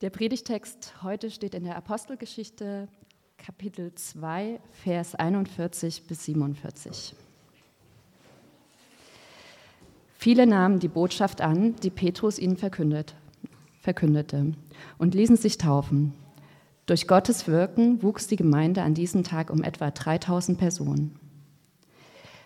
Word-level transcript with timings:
Der 0.00 0.08
Predigtext 0.08 0.94
heute 1.02 1.30
steht 1.30 1.54
in 1.54 1.64
der 1.64 1.76
Apostelgeschichte 1.76 2.88
Kapitel 3.36 3.94
2, 3.94 4.58
Vers 4.72 5.14
41 5.14 6.06
bis 6.06 6.24
47. 6.24 7.14
Viele 10.16 10.46
nahmen 10.46 10.78
die 10.78 10.88
Botschaft 10.88 11.42
an, 11.42 11.76
die 11.82 11.90
Petrus 11.90 12.38
ihnen 12.38 12.56
verkündet, 12.56 13.14
verkündete, 13.82 14.54
und 14.96 15.14
ließen 15.14 15.36
sich 15.36 15.58
taufen. 15.58 16.14
Durch 16.86 17.06
Gottes 17.06 17.46
Wirken 17.46 18.02
wuchs 18.02 18.26
die 18.26 18.36
Gemeinde 18.36 18.80
an 18.80 18.94
diesem 18.94 19.22
Tag 19.22 19.50
um 19.50 19.62
etwa 19.62 19.90
3000 19.90 20.56
Personen. 20.56 21.14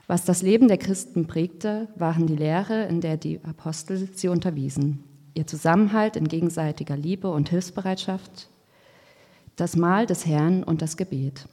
Was 0.08 0.24
das 0.24 0.42
Leben 0.42 0.66
der 0.66 0.78
Christen 0.78 1.28
prägte, 1.28 1.86
waren 1.94 2.26
die 2.26 2.34
Lehre, 2.34 2.86
in 2.86 3.00
der 3.00 3.16
die 3.16 3.38
Apostel 3.44 4.08
sie 4.12 4.26
unterwiesen 4.26 5.04
ihr 5.34 5.46
Zusammenhalt 5.46 6.16
in 6.16 6.28
gegenseitiger 6.28 6.96
Liebe 6.96 7.30
und 7.30 7.48
Hilfsbereitschaft, 7.48 8.48
das 9.56 9.76
Mahl 9.76 10.06
des 10.06 10.26
Herrn 10.26 10.62
und 10.62 10.82
das 10.82 10.96
Gebet. 10.96 11.46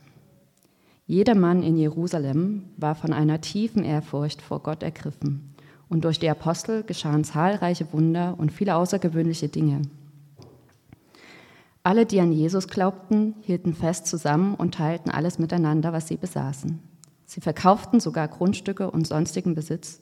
Jeder 1.07 1.35
Mann 1.35 1.61
in 1.61 1.77
Jerusalem 1.77 2.63
war 2.77 2.95
von 2.95 3.11
einer 3.11 3.41
tiefen 3.41 3.83
Ehrfurcht 3.83 4.41
vor 4.41 4.61
Gott 4.63 4.83
ergriffen, 4.83 5.55
und 5.89 6.05
durch 6.05 6.19
die 6.19 6.29
Apostel 6.29 6.83
geschahen 6.83 7.25
zahlreiche 7.25 7.91
Wunder 7.91 8.35
und 8.37 8.51
viele 8.51 8.75
außergewöhnliche 8.75 9.49
Dinge. 9.49 9.81
Alle, 11.83 12.05
die 12.05 12.21
an 12.21 12.31
Jesus 12.31 12.67
glaubten, 12.67 13.35
hielten 13.41 13.73
fest 13.73 14.07
zusammen 14.07 14.55
und 14.55 14.75
teilten 14.75 15.11
alles 15.11 15.37
miteinander, 15.37 15.91
was 15.91 16.07
sie 16.07 16.15
besaßen. 16.15 16.79
Sie 17.25 17.41
verkauften 17.41 17.99
sogar 17.99 18.27
Grundstücke 18.27 18.89
und 18.91 19.07
sonstigen 19.07 19.55
Besitz 19.55 20.01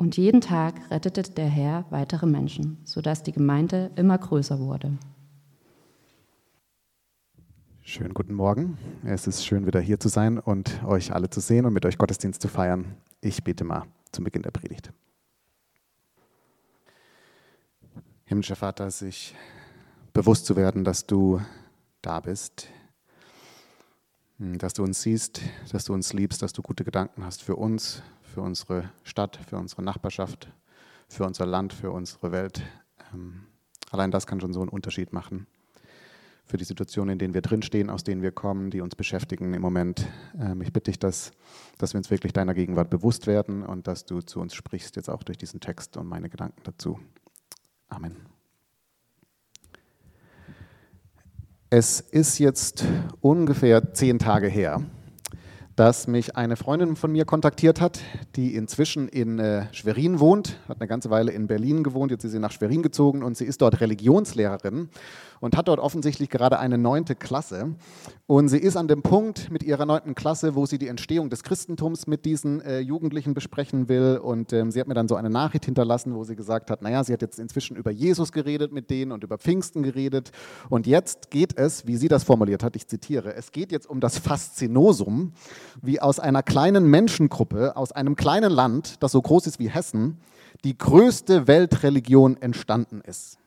Und 0.00 0.16
jeden 0.16 0.40
Tag 0.40 0.90
rettete 0.90 1.22
der 1.24 1.50
Herr 1.50 1.84
weitere 1.90 2.24
Menschen, 2.24 2.78
sodass 2.84 3.22
die 3.22 3.32
Gemeinde 3.32 3.90
immer 3.96 4.16
größer 4.16 4.58
wurde. 4.58 4.96
Schönen 7.82 8.14
guten 8.14 8.32
Morgen. 8.32 8.78
Es 9.04 9.26
ist 9.26 9.44
schön, 9.44 9.66
wieder 9.66 9.78
hier 9.78 10.00
zu 10.00 10.08
sein 10.08 10.38
und 10.38 10.82
euch 10.84 11.12
alle 11.12 11.28
zu 11.28 11.40
sehen 11.40 11.66
und 11.66 11.74
mit 11.74 11.84
euch 11.84 11.98
Gottesdienst 11.98 12.40
zu 12.40 12.48
feiern. 12.48 12.96
Ich 13.20 13.44
bete 13.44 13.62
mal 13.62 13.82
zum 14.10 14.24
Beginn 14.24 14.40
der 14.40 14.52
Predigt. 14.52 14.90
Himmlischer 18.24 18.56
Vater, 18.56 18.90
sich 18.90 19.34
bewusst 20.14 20.46
zu 20.46 20.56
werden, 20.56 20.82
dass 20.82 21.06
du 21.06 21.42
da 22.00 22.20
bist, 22.20 22.68
dass 24.40 24.72
du 24.72 24.82
uns 24.82 25.02
siehst, 25.02 25.42
dass 25.70 25.84
du 25.84 25.92
uns 25.92 26.14
liebst, 26.14 26.40
dass 26.40 26.54
du 26.54 26.62
gute 26.62 26.82
Gedanken 26.82 27.24
hast 27.24 27.42
für 27.42 27.56
uns, 27.56 28.02
für 28.22 28.40
unsere 28.40 28.90
Stadt, 29.04 29.38
für 29.46 29.58
unsere 29.58 29.82
Nachbarschaft, 29.82 30.48
für 31.08 31.24
unser 31.24 31.44
Land, 31.44 31.74
für 31.74 31.90
unsere 31.90 32.32
Welt. 32.32 32.62
Ähm, 33.12 33.42
allein 33.90 34.10
das 34.10 34.26
kann 34.26 34.40
schon 34.40 34.54
so 34.54 34.60
einen 34.60 34.70
Unterschied 34.70 35.12
machen. 35.12 35.46
Für 36.46 36.56
die 36.56 36.64
Situationen, 36.64 37.12
in 37.12 37.18
denen 37.18 37.34
wir 37.34 37.42
drinstehen, 37.42 37.90
aus 37.90 38.02
denen 38.02 38.22
wir 38.22 38.32
kommen, 38.32 38.70
die 38.70 38.80
uns 38.80 38.96
beschäftigen 38.96 39.52
im 39.52 39.60
Moment. 39.60 40.06
Ähm, 40.38 40.62
ich 40.62 40.72
bitte 40.72 40.90
dich, 40.90 40.98
dass, 40.98 41.32
dass 41.76 41.92
wir 41.92 41.98
uns 41.98 42.10
wirklich 42.10 42.32
deiner 42.32 42.54
Gegenwart 42.54 42.88
bewusst 42.88 43.26
werden 43.26 43.62
und 43.62 43.86
dass 43.86 44.06
du 44.06 44.22
zu 44.22 44.40
uns 44.40 44.54
sprichst, 44.54 44.96
jetzt 44.96 45.10
auch 45.10 45.22
durch 45.22 45.36
diesen 45.36 45.60
Text 45.60 45.98
und 45.98 46.06
meine 46.06 46.30
Gedanken 46.30 46.62
dazu. 46.64 46.98
Amen. 47.88 48.39
Es 51.72 52.00
ist 52.00 52.40
jetzt 52.40 52.84
ungefähr 53.20 53.94
zehn 53.94 54.18
Tage 54.18 54.48
her, 54.48 54.82
dass 55.76 56.06
mich 56.06 56.36
eine 56.36 56.56
Freundin 56.56 56.96
von 56.96 57.12
mir 57.12 57.24
kontaktiert 57.24 57.80
hat, 57.80 58.00
die 58.36 58.54
inzwischen 58.54 59.08
in 59.08 59.38
äh, 59.38 59.66
Schwerin 59.72 60.20
wohnt, 60.20 60.58
hat 60.68 60.80
eine 60.80 60.88
ganze 60.88 61.10
Weile 61.10 61.32
in 61.32 61.46
Berlin 61.46 61.82
gewohnt, 61.82 62.10
jetzt 62.10 62.24
ist 62.24 62.32
sie 62.32 62.38
nach 62.38 62.52
Schwerin 62.52 62.82
gezogen 62.82 63.22
und 63.22 63.36
sie 63.36 63.44
ist 63.44 63.62
dort 63.62 63.80
Religionslehrerin 63.80 64.88
und 65.40 65.56
hat 65.56 65.68
dort 65.68 65.80
offensichtlich 65.80 66.28
gerade 66.28 66.58
eine 66.58 66.78
neunte 66.78 67.14
Klasse. 67.14 67.74
Und 68.26 68.48
sie 68.48 68.58
ist 68.58 68.76
an 68.76 68.88
dem 68.88 69.02
Punkt 69.02 69.50
mit 69.50 69.62
ihrer 69.62 69.86
neunten 69.86 70.14
Klasse, 70.14 70.54
wo 70.54 70.66
sie 70.66 70.78
die 70.78 70.86
Entstehung 70.86 71.30
des 71.30 71.42
Christentums 71.42 72.06
mit 72.06 72.24
diesen 72.24 72.60
äh, 72.60 72.78
Jugendlichen 72.80 73.34
besprechen 73.34 73.88
will. 73.88 74.20
Und 74.22 74.52
ähm, 74.52 74.70
sie 74.70 74.80
hat 74.80 74.86
mir 74.86 74.94
dann 74.94 75.08
so 75.08 75.16
eine 75.16 75.30
Nachricht 75.30 75.64
hinterlassen, 75.64 76.14
wo 76.14 76.22
sie 76.24 76.36
gesagt 76.36 76.70
hat, 76.70 76.82
naja, 76.82 77.02
sie 77.02 77.12
hat 77.12 77.22
jetzt 77.22 77.38
inzwischen 77.38 77.76
über 77.76 77.90
Jesus 77.90 78.32
geredet 78.32 78.72
mit 78.72 78.90
denen 78.90 79.12
und 79.12 79.24
über 79.24 79.38
Pfingsten 79.38 79.82
geredet. 79.82 80.30
Und 80.68 80.86
jetzt 80.86 81.30
geht 81.30 81.56
es, 81.58 81.86
wie 81.86 81.96
sie 81.96 82.08
das 82.08 82.22
formuliert 82.22 82.62
hat, 82.62 82.76
ich 82.76 82.86
zitiere, 82.86 83.34
es 83.34 83.50
geht 83.50 83.72
jetzt 83.72 83.88
um 83.88 84.00
das 84.00 84.18
Faszinosum, 84.18 85.32
wie 85.82 86.00
aus 86.00 86.18
einer 86.20 86.42
kleinen 86.42 86.86
Menschengruppe, 86.86 87.76
aus 87.76 87.92
einem 87.92 88.16
kleinen 88.16 88.52
Land, 88.52 89.02
das 89.02 89.12
so 89.12 89.22
groß 89.22 89.46
ist 89.46 89.58
wie 89.58 89.70
Hessen, 89.70 90.18
die 90.64 90.76
größte 90.76 91.46
Weltreligion 91.46 92.36
entstanden 92.40 93.00
ist. 93.00 93.40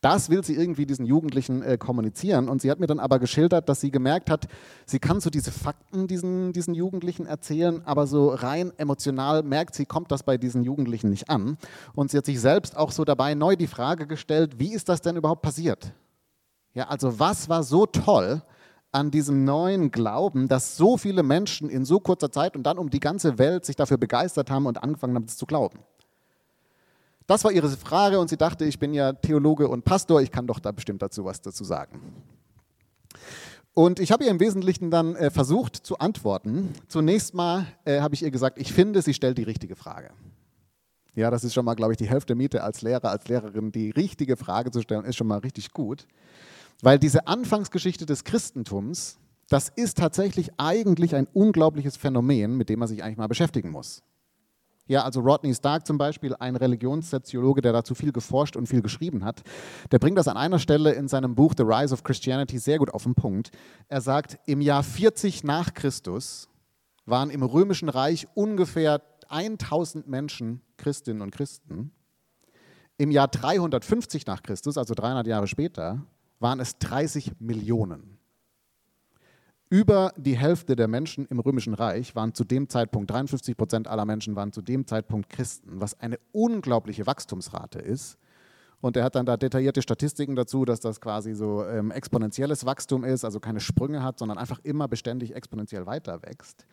Das 0.00 0.30
will 0.30 0.44
sie 0.44 0.54
irgendwie 0.54 0.86
diesen 0.86 1.06
Jugendlichen 1.06 1.60
äh, 1.62 1.76
kommunizieren. 1.76 2.48
Und 2.48 2.62
sie 2.62 2.70
hat 2.70 2.78
mir 2.78 2.86
dann 2.86 3.00
aber 3.00 3.18
geschildert, 3.18 3.68
dass 3.68 3.80
sie 3.80 3.90
gemerkt 3.90 4.30
hat, 4.30 4.46
sie 4.86 5.00
kann 5.00 5.20
so 5.20 5.28
diese 5.28 5.50
Fakten 5.50 6.06
diesen, 6.06 6.52
diesen 6.52 6.74
Jugendlichen 6.74 7.26
erzählen, 7.26 7.82
aber 7.84 8.06
so 8.06 8.28
rein 8.28 8.72
emotional 8.76 9.42
merkt 9.42 9.74
sie, 9.74 9.86
kommt 9.86 10.12
das 10.12 10.22
bei 10.22 10.38
diesen 10.38 10.62
Jugendlichen 10.62 11.10
nicht 11.10 11.28
an. 11.28 11.58
Und 11.96 12.12
sie 12.12 12.18
hat 12.18 12.26
sich 12.26 12.40
selbst 12.40 12.76
auch 12.76 12.92
so 12.92 13.04
dabei 13.04 13.34
neu 13.34 13.56
die 13.56 13.66
Frage 13.66 14.06
gestellt, 14.06 14.60
wie 14.60 14.72
ist 14.72 14.88
das 14.88 15.00
denn 15.00 15.16
überhaupt 15.16 15.42
passiert? 15.42 15.92
Ja, 16.74 16.86
also 16.86 17.18
was 17.18 17.48
war 17.48 17.64
so 17.64 17.84
toll 17.86 18.42
an 18.92 19.10
diesem 19.10 19.44
neuen 19.44 19.90
Glauben, 19.90 20.48
dass 20.48 20.76
so 20.76 20.96
viele 20.96 21.22
Menschen 21.22 21.68
in 21.68 21.84
so 21.84 22.00
kurzer 22.00 22.32
Zeit 22.32 22.56
und 22.56 22.62
dann 22.64 22.78
um 22.78 22.90
die 22.90 23.00
ganze 23.00 23.38
Welt 23.38 23.64
sich 23.64 23.76
dafür 23.76 23.98
begeistert 23.98 24.50
haben 24.50 24.66
und 24.66 24.82
angefangen 24.82 25.14
haben, 25.14 25.24
es 25.24 25.36
zu 25.36 25.46
glauben? 25.46 25.80
Das 27.26 27.44
war 27.44 27.52
ihre 27.52 27.68
Frage 27.68 28.18
und 28.18 28.28
sie 28.28 28.38
dachte, 28.38 28.64
ich 28.64 28.78
bin 28.78 28.94
ja 28.94 29.12
Theologe 29.12 29.68
und 29.68 29.84
Pastor, 29.84 30.22
ich 30.22 30.32
kann 30.32 30.46
doch 30.46 30.60
da 30.60 30.72
bestimmt 30.72 31.02
dazu 31.02 31.26
was 31.26 31.42
dazu 31.42 31.62
sagen. 31.62 32.00
Und 33.74 34.00
ich 34.00 34.10
habe 34.10 34.24
ihr 34.24 34.30
im 34.30 34.40
Wesentlichen 34.40 34.90
dann 34.90 35.14
äh, 35.14 35.30
versucht 35.30 35.76
zu 35.76 35.98
antworten. 35.98 36.72
Zunächst 36.88 37.34
mal 37.34 37.66
äh, 37.84 38.00
habe 38.00 38.14
ich 38.14 38.22
ihr 38.22 38.30
gesagt, 38.30 38.58
ich 38.58 38.72
finde, 38.72 39.02
sie 39.02 39.14
stellt 39.14 39.38
die 39.38 39.44
richtige 39.44 39.76
Frage. 39.76 40.10
Ja, 41.14 41.30
das 41.30 41.44
ist 41.44 41.54
schon 41.54 41.64
mal, 41.64 41.74
glaube 41.74 41.92
ich, 41.92 41.96
die 41.96 42.08
Hälfte 42.08 42.34
Miete 42.34 42.62
als 42.62 42.82
Lehrer, 42.82 43.10
als 43.10 43.28
Lehrerin. 43.28 43.70
Die 43.70 43.90
richtige 43.90 44.36
Frage 44.36 44.70
zu 44.70 44.80
stellen, 44.80 45.04
ist 45.04 45.16
schon 45.16 45.26
mal 45.26 45.38
richtig 45.38 45.72
gut. 45.72 46.06
Weil 46.82 46.98
diese 46.98 47.26
Anfangsgeschichte 47.26 48.06
des 48.06 48.24
Christentums, 48.24 49.18
das 49.48 49.68
ist 49.68 49.98
tatsächlich 49.98 50.50
eigentlich 50.58 51.14
ein 51.14 51.26
unglaubliches 51.32 51.96
Phänomen, 51.96 52.56
mit 52.56 52.68
dem 52.68 52.78
man 52.78 52.88
sich 52.88 53.02
eigentlich 53.02 53.16
mal 53.16 53.26
beschäftigen 53.26 53.70
muss. 53.70 54.02
Ja, 54.86 55.04
also 55.04 55.20
Rodney 55.20 55.54
Stark 55.54 55.86
zum 55.86 55.98
Beispiel, 55.98 56.34
ein 56.36 56.56
Religionssoziologe, 56.56 57.60
der 57.60 57.74
dazu 57.74 57.94
viel 57.94 58.10
geforscht 58.10 58.56
und 58.56 58.66
viel 58.66 58.80
geschrieben 58.80 59.22
hat, 59.22 59.42
der 59.90 59.98
bringt 59.98 60.16
das 60.16 60.28
an 60.28 60.38
einer 60.38 60.58
Stelle 60.58 60.92
in 60.92 61.08
seinem 61.08 61.34
Buch 61.34 61.52
The 61.56 61.62
Rise 61.64 61.92
of 61.92 62.02
Christianity 62.02 62.58
sehr 62.58 62.78
gut 62.78 62.90
auf 62.94 63.02
den 63.02 63.14
Punkt. 63.14 63.50
Er 63.88 64.00
sagt, 64.00 64.38
im 64.46 64.62
Jahr 64.62 64.82
40 64.82 65.44
nach 65.44 65.74
Christus 65.74 66.48
waren 67.04 67.28
im 67.28 67.42
Römischen 67.42 67.90
Reich 67.90 68.26
ungefähr 68.34 69.02
1000 69.28 70.08
Menschen 70.08 70.62
Christinnen 70.78 71.20
und 71.20 71.32
Christen. 71.32 71.92
Im 72.96 73.10
Jahr 73.10 73.28
350 73.28 74.26
nach 74.26 74.42
Christus, 74.42 74.78
also 74.78 74.94
300 74.94 75.26
Jahre 75.26 75.46
später, 75.46 76.02
waren 76.40 76.60
es 76.60 76.78
30 76.78 77.32
Millionen. 77.40 78.18
Über 79.70 80.14
die 80.16 80.36
Hälfte 80.36 80.76
der 80.76 80.88
Menschen 80.88 81.26
im 81.26 81.40
Römischen 81.40 81.74
Reich 81.74 82.14
waren 82.16 82.32
zu 82.32 82.44
dem 82.44 82.70
Zeitpunkt, 82.70 83.10
53 83.10 83.54
Prozent 83.54 83.86
aller 83.86 84.06
Menschen 84.06 84.34
waren 84.34 84.50
zu 84.50 84.62
dem 84.62 84.86
Zeitpunkt 84.86 85.28
Christen, 85.28 85.80
was 85.80 86.00
eine 86.00 86.18
unglaubliche 86.32 87.06
Wachstumsrate 87.06 87.78
ist. 87.78 88.18
Und 88.80 88.96
er 88.96 89.04
hat 89.04 89.16
dann 89.16 89.26
da 89.26 89.36
detaillierte 89.36 89.82
Statistiken 89.82 90.36
dazu, 90.36 90.64
dass 90.64 90.80
das 90.80 91.00
quasi 91.00 91.34
so 91.34 91.64
ähm, 91.64 91.90
exponentielles 91.90 92.64
Wachstum 92.64 93.04
ist, 93.04 93.24
also 93.24 93.40
keine 93.40 93.60
Sprünge 93.60 94.02
hat, 94.02 94.18
sondern 94.20 94.38
einfach 94.38 94.60
immer 94.62 94.86
beständig 94.86 95.34
exponentiell 95.34 95.84
weiter 95.84 96.22
wächst. 96.22 96.64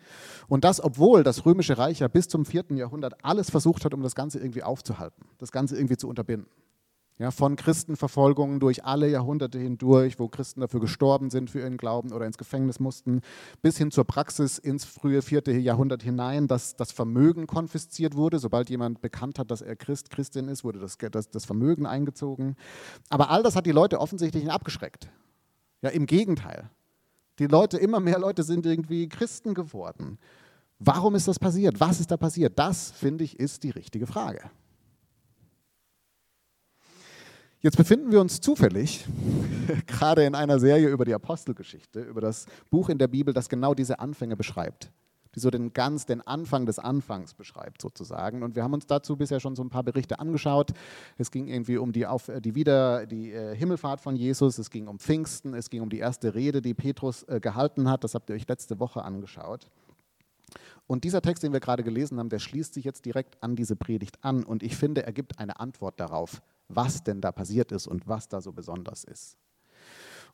Und 0.47 0.63
das, 0.63 0.81
obwohl 0.81 1.23
das 1.23 1.45
Römische 1.45 1.77
Reich 1.77 1.99
ja 1.99 2.07
bis 2.07 2.27
zum 2.27 2.45
vierten 2.45 2.77
Jahrhundert 2.77 3.25
alles 3.25 3.49
versucht 3.49 3.85
hat, 3.85 3.93
um 3.93 4.03
das 4.03 4.13
Ganze 4.13 4.39
irgendwie 4.39 4.63
aufzuhalten, 4.63 5.25
das 5.39 5.51
Ganze 5.51 5.75
irgendwie 5.75 5.97
zu 5.97 6.07
unterbinden. 6.07 6.47
Ja, 7.17 7.31
von 7.31 7.55
Christenverfolgungen 7.55 8.59
durch 8.59 8.83
alle 8.83 9.09
Jahrhunderte 9.09 9.57
hindurch, 9.57 10.19
wo 10.19 10.27
Christen 10.27 10.59
dafür 10.59 10.81
gestorben 10.81 11.29
sind 11.29 11.49
für 11.49 11.59
ihren 11.59 11.77
Glauben 11.77 12.11
oder 12.11 12.25
ins 12.25 12.37
Gefängnis 12.37 12.81
mussten, 12.81 13.21
bis 13.61 13.77
hin 13.77 13.89
zur 13.89 14.03
Praxis 14.03 14.57
ins 14.57 14.83
frühe 14.83 15.21
vierte 15.21 15.53
Jahrhundert 15.53 16.03
hinein, 16.03 16.49
dass 16.49 16.75
das 16.75 16.91
Vermögen 16.91 17.47
konfisziert 17.47 18.17
wurde. 18.17 18.37
Sobald 18.37 18.69
jemand 18.69 18.99
bekannt 18.99 19.39
hat, 19.39 19.49
dass 19.49 19.61
er 19.61 19.77
Christ, 19.77 20.09
Christin 20.09 20.49
ist, 20.49 20.65
wurde 20.65 20.79
das, 20.79 20.97
das, 20.97 21.29
das 21.29 21.45
Vermögen 21.45 21.85
eingezogen. 21.85 22.57
Aber 23.09 23.29
all 23.29 23.43
das 23.43 23.55
hat 23.55 23.65
die 23.65 23.71
Leute 23.71 24.01
offensichtlich 24.01 24.51
abgeschreckt. 24.51 25.09
Ja, 25.81 25.91
im 25.91 26.07
Gegenteil. 26.07 26.69
Die 27.39 27.47
Leute, 27.47 27.77
immer 27.77 28.01
mehr 28.01 28.19
Leute 28.19 28.43
sind 28.43 28.65
irgendwie 28.65 29.07
Christen 29.07 29.53
geworden. 29.53 30.17
Warum 30.79 31.15
ist 31.15 31.29
das 31.29 31.39
passiert? 31.39 31.79
Was 31.79 32.01
ist 32.01 32.11
da 32.11 32.17
passiert? 32.17 32.59
Das, 32.59 32.91
finde 32.91 33.23
ich, 33.23 33.39
ist 33.39 33.63
die 33.63 33.69
richtige 33.69 34.05
Frage. 34.05 34.51
Jetzt 37.65 37.77
befinden 37.77 38.11
wir 38.11 38.21
uns 38.21 38.41
zufällig 38.41 39.07
gerade 39.87 40.23
in 40.23 40.35
einer 40.35 40.59
Serie 40.59 40.87
über 40.89 41.03
die 41.03 41.15
Apostelgeschichte, 41.15 41.99
über 41.99 42.21
das 42.21 42.45
Buch 42.69 42.89
in 42.89 42.99
der 42.99 43.07
Bibel, 43.07 43.33
das 43.33 43.49
genau 43.49 43.73
diese 43.73 43.97
Anfänge 43.97 44.37
beschreibt, 44.37 44.91
die 45.33 45.39
so 45.39 45.49
den 45.49 45.73
ganz 45.73 46.05
den 46.05 46.21
Anfang 46.21 46.67
des 46.67 46.77
Anfangs 46.77 47.33
beschreibt 47.33 47.81
sozusagen. 47.81 48.43
Und 48.43 48.55
wir 48.55 48.61
haben 48.61 48.75
uns 48.75 48.85
dazu 48.85 49.17
bisher 49.17 49.39
schon 49.39 49.55
so 49.55 49.63
ein 49.63 49.71
paar 49.71 49.81
Berichte 49.81 50.19
angeschaut. 50.19 50.73
Es 51.17 51.31
ging 51.31 51.47
irgendwie 51.47 51.77
um 51.77 51.91
die, 51.91 52.05
Auf, 52.05 52.29
die 52.37 52.53
wieder 52.53 53.07
die 53.07 53.31
äh, 53.31 53.55
Himmelfahrt 53.55 53.99
von 53.99 54.15
Jesus, 54.15 54.59
es 54.59 54.69
ging 54.69 54.87
um 54.87 54.99
Pfingsten, 54.99 55.55
es 55.55 55.71
ging 55.71 55.81
um 55.81 55.89
die 55.89 55.97
erste 55.97 56.35
Rede, 56.35 56.61
die 56.61 56.75
Petrus 56.75 57.23
äh, 57.23 57.39
gehalten 57.39 57.89
hat. 57.89 58.03
Das 58.03 58.13
habt 58.13 58.29
ihr 58.29 58.35
euch 58.35 58.47
letzte 58.47 58.79
Woche 58.79 59.03
angeschaut. 59.03 59.71
Und 60.85 61.03
dieser 61.03 61.23
Text, 61.23 61.41
den 61.41 61.51
wir 61.51 61.61
gerade 61.61 61.83
gelesen 61.83 62.19
haben, 62.19 62.29
der 62.29 62.37
schließt 62.37 62.75
sich 62.75 62.85
jetzt 62.85 63.05
direkt 63.05 63.41
an 63.41 63.55
diese 63.55 63.75
Predigt 63.75 64.19
an. 64.21 64.43
Und 64.43 64.61
ich 64.61 64.75
finde, 64.75 65.03
er 65.03 65.13
gibt 65.13 65.39
eine 65.39 65.59
Antwort 65.59 65.99
darauf, 65.99 66.43
was 66.67 67.03
denn 67.03 67.21
da 67.21 67.31
passiert 67.31 67.71
ist 67.71 67.87
und 67.87 68.07
was 68.07 68.27
da 68.27 68.41
so 68.41 68.51
besonders 68.51 69.03
ist. 69.03 69.37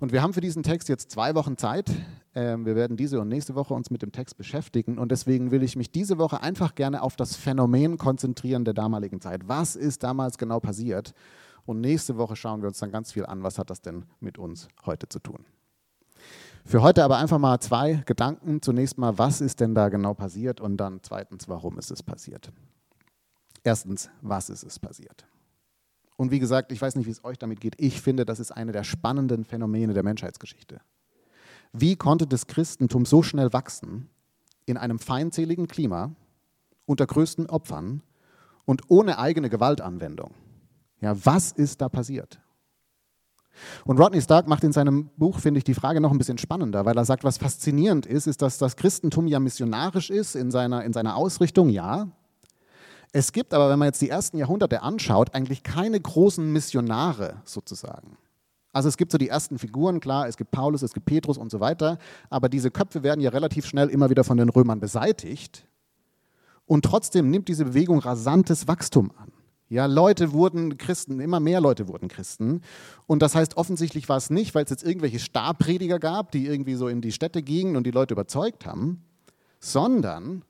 Und 0.02 0.12
wir 0.12 0.24
haben 0.24 0.34
für 0.34 0.42
diesen 0.42 0.64
Text 0.64 0.90
jetzt 0.90 1.12
zwei 1.12 1.36
Wochen 1.36 1.58
Zeit. 1.58 1.92
Ähm, 2.34 2.66
wir 2.66 2.76
werden 2.76 2.98
diese 2.98 3.22
und 3.22 3.28
nächste 3.28 3.54
Woche 3.54 3.76
uns 3.76 3.92
mit 3.92 4.02
dem 4.02 4.12
Text 4.12 4.36
beschäftigen. 4.36 4.98
Und 4.98 5.12
deswegen 5.12 5.52
will 5.52 5.62
ich 5.62 5.76
mich 5.76 5.92
diese 5.92 6.18
Woche 6.18 6.42
einfach 6.42 6.74
gerne 6.74 7.04
auf 7.04 7.16
das 7.16 7.36
Phänomen 7.36 8.00
konzentrieren 8.00 8.66
der 8.66 8.74
damaligen 8.74 9.22
Zeit. 9.22 9.48
Was 9.48 9.76
ist 9.76 10.02
damals 10.02 10.40
genau 10.40 10.60
passiert? 10.60 11.14
Und 11.68 11.82
nächste 11.82 12.18
Woche 12.18 12.36
schauen 12.36 12.62
wir 12.62 12.68
uns 12.68 12.80
dann 12.80 12.92
ganz 12.92 13.12
viel 13.12 13.28
an, 13.28 13.44
was 13.44 13.60
hat 13.60 13.70
das 13.70 13.82
denn 13.82 14.06
mit 14.20 14.40
uns 14.40 14.70
heute 14.88 15.08
zu 15.08 15.20
tun. 15.20 15.46
Für 16.66 16.82
heute 16.82 17.04
aber 17.04 17.18
einfach 17.18 17.38
mal 17.38 17.60
zwei 17.60 18.02
Gedanken. 18.06 18.64
Zunächst 18.64 18.98
mal, 18.98 19.20
was 19.20 19.40
ist 19.40 19.60
denn 19.60 19.76
da 19.76 19.90
genau 19.90 20.16
passiert? 20.16 20.62
Und 20.62 20.78
dann 20.78 21.00
zweitens, 21.04 21.48
warum 21.48 21.78
ist 21.78 21.92
es 21.92 22.02
passiert? 22.02 22.52
Erstens, 23.64 24.10
was 24.22 24.50
ist 24.50 24.64
es 24.64 24.80
passiert? 24.80 25.28
Und 26.18 26.32
wie 26.32 26.40
gesagt, 26.40 26.72
ich 26.72 26.82
weiß 26.82 26.96
nicht, 26.96 27.08
wie 27.08 27.12
es 27.12 27.24
euch 27.24 27.38
damit 27.38 27.60
geht. 27.62 27.76
Ich 27.78 28.02
finde, 28.02 28.26
das 28.26 28.40
ist 28.40 28.52
eine 28.52 28.72
der 28.72 28.84
spannenden 28.84 29.46
Phänomene 29.46 29.94
der 29.94 30.04
Menschheitsgeschichte. 30.04 30.82
Wie 31.74 31.96
konnte 31.96 32.28
das 32.28 32.48
Christentum 32.48 33.06
so 33.06 33.24
schnell 33.24 33.54
wachsen 33.54 34.10
in 34.66 34.78
einem 34.78 35.00
feindseligen 35.00 35.68
Klima, 35.68 36.14
unter 36.86 37.08
größten 37.08 37.48
Opfern 37.48 38.04
und 38.66 38.84
ohne 38.90 39.18
eigene 39.18 39.50
Gewaltanwendung? 39.50 40.34
Ja, 41.00 41.16
was 41.26 41.52
ist 41.52 41.82
da 41.82 41.90
passiert? 41.90 42.40
Und 43.86 44.00
Rodney 44.00 44.22
Stark 44.22 44.48
macht 44.48 44.64
in 44.64 44.72
seinem 44.72 45.10
Buch, 45.18 45.40
finde 45.40 45.58
ich, 45.58 45.64
die 45.64 45.74
Frage 45.74 46.00
noch 46.02 46.12
ein 46.12 46.18
bisschen 46.18 46.38
spannender, 46.38 46.86
weil 46.86 46.98
er 46.98 47.06
sagt, 47.06 47.24
was 47.24 47.38
faszinierend 47.38 48.06
ist, 48.06 48.28
ist, 48.28 48.42
dass 48.42 48.58
das 48.58 48.76
Christentum 48.76 49.28
ja 49.28 49.40
missionarisch 49.40 50.10
ist 50.10 50.36
in 50.36 50.52
seiner, 50.52 50.84
in 50.84 50.94
seiner 50.94 51.16
Ausrichtung, 51.16 51.70
ja, 51.70 52.08
es 53.14 53.32
gibt 53.32 53.54
aber, 53.54 53.70
wenn 53.70 53.80
man 53.80 53.88
jetzt 53.88 54.02
die 54.02 54.10
ersten 54.10 54.38
Jahrhunderte 54.38 54.82
anschaut, 54.82 55.34
eigentlich 55.34 55.64
keine 55.64 56.00
großen 56.00 56.52
Missionare 56.52 57.42
sozusagen. 57.44 58.18
Also 58.74 58.88
es 58.88 58.96
gibt 58.96 59.12
so 59.12 59.18
die 59.18 59.28
ersten 59.28 59.60
Figuren, 59.60 60.00
klar, 60.00 60.28
es 60.28 60.38
gibt 60.38 60.52
Paulus, 60.52 60.82
es 60.82 60.94
gibt 60.94 61.06
Petrus 61.06 61.38
und 61.38 61.52
so 61.52 61.60
weiter, 61.60 61.98
aber 62.30 62.48
diese 62.48 62.72
Köpfe 62.72 63.04
werden 63.04 63.20
ja 63.20 63.30
relativ 63.32 63.66
schnell 63.66 63.90
immer 63.90 64.10
wieder 64.10 64.24
von 64.24 64.38
den 64.38 64.48
Römern 64.48 64.80
beseitigt. 64.80 65.68
Und 66.66 66.86
trotzdem 66.86 67.30
nimmt 67.30 67.50
diese 67.50 67.66
Bewegung 67.66 68.00
rasantes 68.00 68.68
Wachstum 68.70 69.12
an. 69.18 69.34
Ja, 69.68 69.86
Leute 69.88 70.32
wurden 70.32 70.78
Christen, 70.78 71.20
immer 71.20 71.40
mehr 71.40 71.62
Leute 71.62 71.88
wurden 71.88 72.08
Christen. 72.08 72.62
Und 73.08 73.22
das 73.22 73.36
heißt, 73.36 73.58
offensichtlich 73.58 74.08
war 74.10 74.18
es 74.18 74.30
nicht, 74.30 74.54
weil 74.56 74.66
es 74.66 74.70
jetzt 74.70 74.84
irgendwelche 74.84 75.20
Starprediger 75.20 76.00
gab, 76.00 76.32
die 76.32 76.46
irgendwie 76.46 76.76
so 76.76 76.88
in 76.88 77.02
die 77.02 77.12
Städte 77.12 77.42
gingen 77.42 77.76
und 77.76 77.86
die 77.86 77.92
Leute 77.92 78.14
überzeugt 78.14 78.66
haben, 78.66 79.04
sondern 79.60 80.44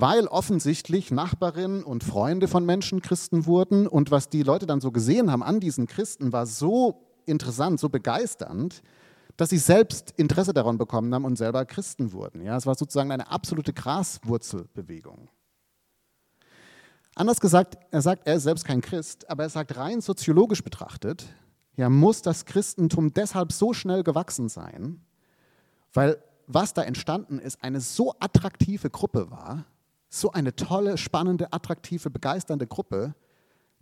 weil 0.00 0.26
offensichtlich 0.26 1.10
Nachbarinnen 1.10 1.82
und 1.82 2.04
Freunde 2.04 2.46
von 2.46 2.64
Menschen 2.64 3.02
Christen 3.02 3.46
wurden 3.46 3.86
und 3.86 4.10
was 4.10 4.28
die 4.28 4.42
Leute 4.42 4.66
dann 4.66 4.80
so 4.80 4.92
gesehen 4.92 5.30
haben 5.30 5.42
an 5.42 5.60
diesen 5.60 5.86
Christen 5.86 6.32
war 6.32 6.46
so 6.46 7.04
interessant, 7.26 7.80
so 7.80 7.88
begeisternd, 7.88 8.82
dass 9.36 9.50
sie 9.50 9.58
selbst 9.58 10.12
Interesse 10.16 10.52
daran 10.52 10.78
bekommen 10.78 11.12
haben 11.14 11.24
und 11.24 11.36
selber 11.36 11.64
Christen 11.64 12.12
wurden. 12.12 12.42
Ja, 12.42 12.56
es 12.56 12.66
war 12.66 12.76
sozusagen 12.76 13.10
eine 13.10 13.30
absolute 13.30 13.72
Graswurzelbewegung. 13.72 15.28
Anders 17.14 17.40
gesagt, 17.40 17.76
er 17.90 18.00
sagt, 18.00 18.26
er 18.26 18.36
ist 18.36 18.44
selbst 18.44 18.64
kein 18.64 18.80
Christ, 18.80 19.28
aber 19.28 19.44
er 19.44 19.50
sagt 19.50 19.76
rein 19.76 20.00
soziologisch 20.00 20.62
betrachtet, 20.62 21.26
ja, 21.76 21.88
muss 21.88 22.22
das 22.22 22.44
Christentum 22.44 23.12
deshalb 23.14 23.52
so 23.52 23.72
schnell 23.72 24.04
gewachsen 24.04 24.48
sein, 24.48 25.00
weil 25.92 26.22
was 26.46 26.72
da 26.72 26.82
entstanden 26.82 27.38
ist, 27.38 27.62
eine 27.62 27.80
so 27.80 28.14
attraktive 28.20 28.90
Gruppe 28.90 29.30
war, 29.30 29.66
so 30.08 30.32
eine 30.32 30.56
tolle, 30.56 30.96
spannende, 30.98 31.52
attraktive, 31.52 32.10
begeisternde 32.10 32.66
Gruppe, 32.66 33.14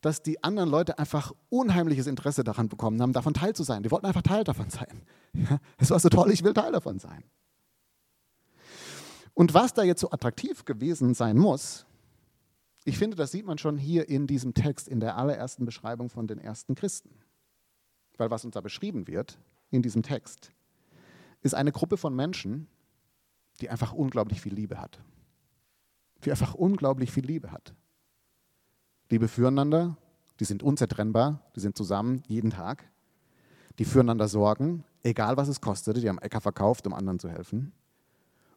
dass 0.00 0.23
die 0.23 0.43
anderen 0.43 0.69
Leute 0.69 0.99
einfach 0.99 1.32
unheimliches 1.49 2.06
Interesse 2.06 2.44
daran 2.44 2.69
bekommen 2.69 3.00
haben, 3.00 3.12
davon 3.12 3.34
Teil 3.34 3.55
zu 3.55 3.62
sein. 3.62 3.82
Die 3.82 3.90
wollten 3.90 4.06
einfach 4.06 4.23
Teil 4.23 4.44
davon 4.44 4.70
sein. 4.70 5.02
Ja, 5.32 5.58
es 5.78 5.90
war 5.90 6.00
so 6.00 6.08
toll, 6.08 6.31
ich 6.31 6.43
will 6.44 6.55
Teil 6.55 6.73
davon 6.73 6.99
sein. 6.99 7.25
Und 9.34 9.52
was 9.52 9.75
da 9.75 9.82
jetzt 9.82 10.00
so 10.00 10.11
attraktiv 10.11 10.64
gewesen 10.64 11.14
sein 11.14 11.37
muss, 11.37 11.87
ich 12.84 12.99
finde, 12.99 13.17
das 13.17 13.32
sieht 13.32 13.44
man 13.44 13.58
schon 13.58 13.76
hier 13.76 14.08
in 14.08 14.26
diesem 14.26 14.55
Text, 14.55 14.88
in 14.88 15.00
der 15.00 15.17
allerersten 15.17 15.64
Beschreibung 15.64 16.08
von 16.08 16.26
den 16.26 16.38
ersten 16.38 16.75
Christen. 16.75 17.11
Weil 18.17 18.31
was 18.31 18.44
uns 18.44 18.55
da 18.55 18.61
beschrieben 18.61 19.08
wird 19.08 19.38
in 19.70 19.82
diesem 19.82 20.02
Text, 20.02 20.52
ist 21.43 21.55
eine 21.55 21.73
Gruppe 21.73 21.96
von 21.96 22.14
Menschen, 22.14 22.69
die 23.61 23.69
einfach 23.69 23.93
unglaublich 23.93 24.40
viel 24.40 24.55
Liebe 24.55 24.81
hat 24.81 25.00
die 26.26 26.31
einfach 26.32 26.55
unglaublich 26.55 27.12
viel 27.12 27.25
Liebe 27.25 27.52
hat. 27.52 27.75
Liebe 29.11 29.28
füreinander, 29.28 29.96
die 30.40 30.44
sind 30.44 30.62
unzertrennbar, 30.62 31.40
die 31.55 31.61
sind 31.61 31.76
zusammen 31.76 32.23
jeden 32.26 32.50
Tag. 32.50 32.90
Die 33.78 33.84
füreinander 33.84 34.26
sorgen, 34.26 34.84
egal 35.05 35.37
was 35.37 35.49
es 35.49 35.61
kostete, 35.61 36.00
die 36.00 36.08
haben 36.08 36.19
Äcker 36.19 36.40
verkauft, 36.40 36.87
um 36.87 36.94
anderen 36.94 37.19
zu 37.19 37.28
helfen. 37.28 37.73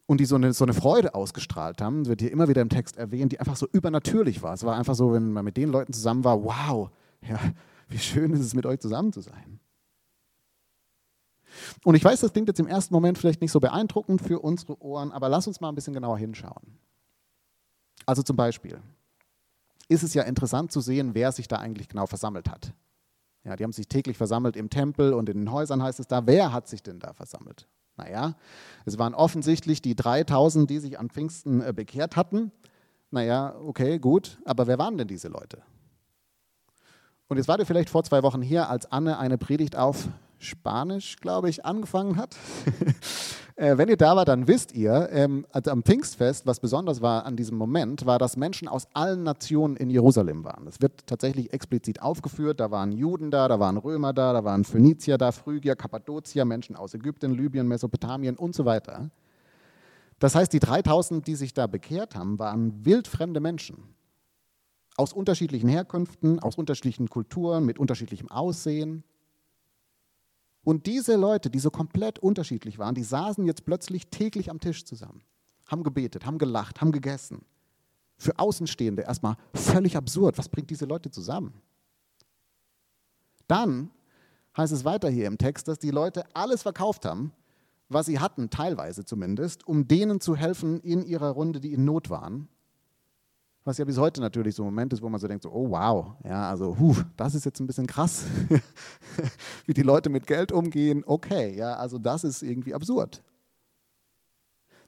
Und 0.06 0.18
die 0.18 0.24
so 0.24 0.34
eine, 0.34 0.52
so 0.52 0.64
eine 0.64 0.74
Freude 0.74 1.14
ausgestrahlt 1.14 1.80
haben, 1.80 2.06
wird 2.06 2.20
hier 2.20 2.32
immer 2.32 2.48
wieder 2.48 2.62
im 2.62 2.68
Text 2.68 2.96
erwähnt, 2.96 3.30
die 3.30 3.38
einfach 3.38 3.54
so 3.54 3.68
übernatürlich 3.70 4.42
war. 4.42 4.54
Es 4.54 4.64
war 4.64 4.76
einfach 4.76 4.96
so, 4.96 5.12
wenn 5.12 5.32
man 5.32 5.44
mit 5.44 5.56
den 5.56 5.68
Leuten 5.68 5.92
zusammen 5.92 6.24
war, 6.24 6.42
wow, 6.42 6.90
ja, 7.22 7.38
wie 7.88 7.98
schön 7.98 8.32
ist 8.32 8.40
es, 8.40 8.54
mit 8.54 8.66
euch 8.66 8.80
zusammen 8.80 9.12
zu 9.12 9.20
sein. 9.20 9.60
Und 11.84 11.94
ich 11.94 12.02
weiß, 12.02 12.20
das 12.20 12.32
klingt 12.32 12.48
jetzt 12.48 12.58
im 12.58 12.66
ersten 12.66 12.92
Moment 12.92 13.18
vielleicht 13.18 13.40
nicht 13.40 13.52
so 13.52 13.60
beeindruckend 13.60 14.20
für 14.20 14.40
unsere 14.40 14.80
Ohren, 14.82 15.12
aber 15.12 15.28
lass 15.28 15.46
uns 15.46 15.60
mal 15.60 15.68
ein 15.68 15.74
bisschen 15.76 15.94
genauer 15.94 16.18
hinschauen. 16.18 16.78
Also 18.10 18.24
zum 18.24 18.34
Beispiel 18.34 18.80
ist 19.86 20.02
es 20.02 20.14
ja 20.14 20.24
interessant 20.24 20.72
zu 20.72 20.80
sehen, 20.80 21.14
wer 21.14 21.30
sich 21.30 21.46
da 21.46 21.58
eigentlich 21.58 21.88
genau 21.88 22.06
versammelt 22.06 22.50
hat. 22.50 22.72
Ja, 23.44 23.54
die 23.54 23.62
haben 23.62 23.70
sich 23.70 23.86
täglich 23.86 24.16
versammelt 24.16 24.56
im 24.56 24.68
Tempel 24.68 25.14
und 25.14 25.28
in 25.28 25.38
den 25.38 25.52
Häusern 25.52 25.80
heißt 25.80 26.00
es 26.00 26.08
da, 26.08 26.26
wer 26.26 26.52
hat 26.52 26.66
sich 26.66 26.82
denn 26.82 26.98
da 26.98 27.12
versammelt? 27.12 27.68
Naja, 27.96 28.34
es 28.84 28.98
waren 28.98 29.14
offensichtlich 29.14 29.80
die 29.80 29.94
3000, 29.94 30.68
die 30.68 30.80
sich 30.80 30.98
an 30.98 31.08
Pfingsten 31.08 31.60
äh, 31.60 31.72
bekehrt 31.72 32.16
hatten. 32.16 32.50
Naja, 33.12 33.54
okay, 33.64 34.00
gut, 34.00 34.40
aber 34.44 34.66
wer 34.66 34.80
waren 34.80 34.98
denn 34.98 35.06
diese 35.06 35.28
Leute? 35.28 35.62
Und 37.28 37.36
jetzt 37.36 37.46
war 37.46 37.60
ihr 37.60 37.66
vielleicht 37.66 37.90
vor 37.90 38.02
zwei 38.02 38.24
Wochen 38.24 38.42
hier, 38.42 38.68
als 38.68 38.90
Anne 38.90 39.20
eine 39.20 39.38
Predigt 39.38 39.76
auf 39.76 40.08
Spanisch, 40.40 41.16
glaube 41.16 41.50
ich, 41.50 41.64
angefangen 41.66 42.16
hat. 42.16 42.34
äh, 43.56 43.76
wenn 43.76 43.88
ihr 43.90 43.98
da 43.98 44.16
wart, 44.16 44.28
dann 44.28 44.48
wisst 44.48 44.72
ihr, 44.72 45.10
ähm, 45.12 45.46
also 45.52 45.70
am 45.70 45.82
Pfingstfest, 45.82 46.46
was 46.46 46.60
besonders 46.60 47.02
war 47.02 47.26
an 47.26 47.36
diesem 47.36 47.58
Moment, 47.58 48.06
war, 48.06 48.18
dass 48.18 48.38
Menschen 48.38 48.66
aus 48.66 48.88
allen 48.94 49.22
Nationen 49.22 49.76
in 49.76 49.90
Jerusalem 49.90 50.42
waren. 50.42 50.64
Das 50.64 50.80
wird 50.80 51.06
tatsächlich 51.06 51.52
explizit 51.52 52.00
aufgeführt. 52.00 52.58
Da 52.58 52.70
waren 52.70 52.90
Juden 52.90 53.30
da, 53.30 53.48
da 53.48 53.60
waren 53.60 53.76
Römer 53.76 54.14
da, 54.14 54.32
da 54.32 54.42
waren 54.42 54.64
Phönizier 54.64 55.18
da, 55.18 55.30
Phrygier, 55.30 55.76
Kappadokier, 55.76 56.46
Menschen 56.46 56.74
aus 56.74 56.94
Ägypten, 56.94 57.34
Libyen, 57.34 57.68
Mesopotamien 57.68 58.36
und 58.36 58.54
so 58.54 58.64
weiter. 58.64 59.10
Das 60.20 60.34
heißt, 60.34 60.52
die 60.52 60.60
3000, 60.60 61.26
die 61.26 61.34
sich 61.34 61.52
da 61.52 61.66
bekehrt 61.66 62.14
haben, 62.14 62.38
waren 62.38 62.84
wildfremde 62.84 63.40
Menschen. 63.40 63.94
Aus 64.96 65.12
unterschiedlichen 65.12 65.68
Herkünften, 65.68 66.38
aus 66.40 66.56
unterschiedlichen 66.56 67.08
Kulturen, 67.08 67.64
mit 67.64 67.78
unterschiedlichem 67.78 68.30
Aussehen. 68.30 69.04
Und 70.62 70.86
diese 70.86 71.16
Leute, 71.16 71.50
die 71.50 71.58
so 71.58 71.70
komplett 71.70 72.18
unterschiedlich 72.18 72.78
waren, 72.78 72.94
die 72.94 73.02
saßen 73.02 73.46
jetzt 73.46 73.64
plötzlich 73.64 74.08
täglich 74.08 74.50
am 74.50 74.60
Tisch 74.60 74.84
zusammen, 74.84 75.22
haben 75.66 75.82
gebetet, 75.82 76.26
haben 76.26 76.38
gelacht, 76.38 76.80
haben 76.80 76.92
gegessen. 76.92 77.44
Für 78.18 78.38
Außenstehende 78.38 79.02
erstmal 79.02 79.36
völlig 79.54 79.96
absurd. 79.96 80.36
Was 80.36 80.50
bringt 80.50 80.68
diese 80.68 80.84
Leute 80.84 81.10
zusammen? 81.10 81.54
Dann 83.46 83.90
heißt 84.56 84.72
es 84.72 84.84
weiter 84.84 85.08
hier 85.08 85.26
im 85.26 85.38
Text, 85.38 85.68
dass 85.68 85.78
die 85.78 85.90
Leute 85.90 86.24
alles 86.34 86.62
verkauft 86.62 87.06
haben, 87.06 87.32
was 87.88 88.06
sie 88.06 88.20
hatten, 88.20 88.50
teilweise 88.50 89.04
zumindest, 89.04 89.66
um 89.66 89.88
denen 89.88 90.20
zu 90.20 90.36
helfen 90.36 90.80
in 90.80 91.02
ihrer 91.02 91.30
Runde, 91.30 91.60
die 91.60 91.72
in 91.72 91.84
Not 91.84 92.10
waren. 92.10 92.48
Was 93.64 93.76
ja 93.76 93.84
bis 93.84 93.98
heute 93.98 94.20
natürlich 94.20 94.54
so 94.54 94.62
ein 94.62 94.66
Moment 94.66 94.92
ist, 94.92 95.02
wo 95.02 95.08
man 95.08 95.20
so 95.20 95.28
denkt, 95.28 95.42
so, 95.42 95.50
oh 95.50 95.70
wow, 95.70 96.14
ja, 96.24 96.48
also, 96.48 96.78
huh, 96.78 96.96
das 97.16 97.34
ist 97.34 97.44
jetzt 97.44 97.60
ein 97.60 97.66
bisschen 97.66 97.86
krass, 97.86 98.24
wie 99.66 99.74
die 99.74 99.82
Leute 99.82 100.08
mit 100.08 100.26
Geld 100.26 100.50
umgehen. 100.50 101.04
Okay, 101.06 101.54
ja, 101.54 101.74
also 101.74 101.98
das 101.98 102.24
ist 102.24 102.42
irgendwie 102.42 102.72
absurd. 102.72 103.22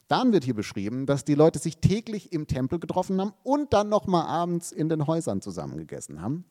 Dann 0.07 0.33
wird 0.33 0.43
hier 0.43 0.55
beschrieben, 0.55 1.05
dass 1.05 1.23
die 1.23 1.35
Leute 1.35 1.59
sich 1.59 1.77
täglich 1.77 2.33
im 2.33 2.47
Tempel 2.47 2.79
getroffen 2.79 3.21
haben 3.21 3.33
und 3.43 3.73
dann 3.73 3.89
nochmal 3.89 4.25
abends 4.25 4.71
in 4.71 4.89
den 4.89 5.07
Häusern 5.07 5.41
zusammengegessen 5.41 6.21
haben. 6.21 6.45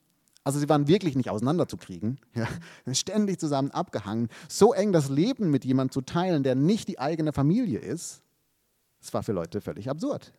Also 0.44 0.58
sie 0.58 0.68
waren 0.68 0.88
wirklich 0.88 1.16
nicht 1.16 1.30
auseinanderzukriegen, 1.30 2.18
ja, 2.34 2.46
ständig 2.94 3.38
zusammen 3.38 3.70
abgehangen. 3.70 4.28
So 4.48 4.72
eng 4.72 4.92
das 4.92 5.08
Leben 5.08 5.50
mit 5.50 5.64
jemandem 5.64 5.92
zu 5.92 6.00
teilen, 6.00 6.42
der 6.42 6.54
nicht 6.54 6.88
die 6.88 6.98
eigene 6.98 7.32
Familie 7.32 7.78
ist, 7.78 8.22
das 9.00 9.12
war 9.12 9.22
für 9.22 9.32
Leute 9.32 9.60
völlig 9.60 9.90
absurd. 9.90 10.32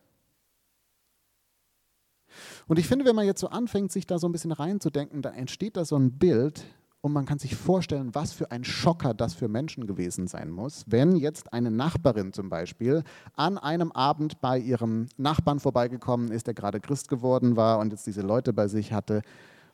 Und 2.66 2.78
ich 2.78 2.86
finde, 2.86 3.04
wenn 3.04 3.16
man 3.16 3.26
jetzt 3.26 3.40
so 3.40 3.48
anfängt, 3.48 3.92
sich 3.92 4.06
da 4.06 4.18
so 4.18 4.28
ein 4.28 4.32
bisschen 4.32 4.52
reinzudenken, 4.52 5.22
dann 5.22 5.34
entsteht 5.34 5.76
da 5.76 5.84
so 5.84 5.96
ein 5.96 6.12
Bild 6.12 6.64
und 7.00 7.12
man 7.12 7.26
kann 7.26 7.38
sich 7.38 7.54
vorstellen, 7.54 8.14
was 8.14 8.32
für 8.32 8.50
ein 8.50 8.64
Schocker 8.64 9.12
das 9.12 9.34
für 9.34 9.48
Menschen 9.48 9.86
gewesen 9.86 10.26
sein 10.26 10.50
muss, 10.50 10.84
wenn 10.86 11.16
jetzt 11.16 11.52
eine 11.52 11.70
Nachbarin 11.70 12.32
zum 12.32 12.48
Beispiel 12.48 13.02
an 13.34 13.58
einem 13.58 13.92
Abend 13.92 14.40
bei 14.40 14.58
ihrem 14.58 15.08
Nachbarn 15.18 15.60
vorbeigekommen 15.60 16.30
ist, 16.30 16.46
der 16.46 16.54
gerade 16.54 16.80
Christ 16.80 17.08
geworden 17.08 17.56
war 17.56 17.78
und 17.78 17.92
jetzt 17.92 18.06
diese 18.06 18.22
Leute 18.22 18.52
bei 18.52 18.68
sich 18.68 18.92
hatte 18.92 19.22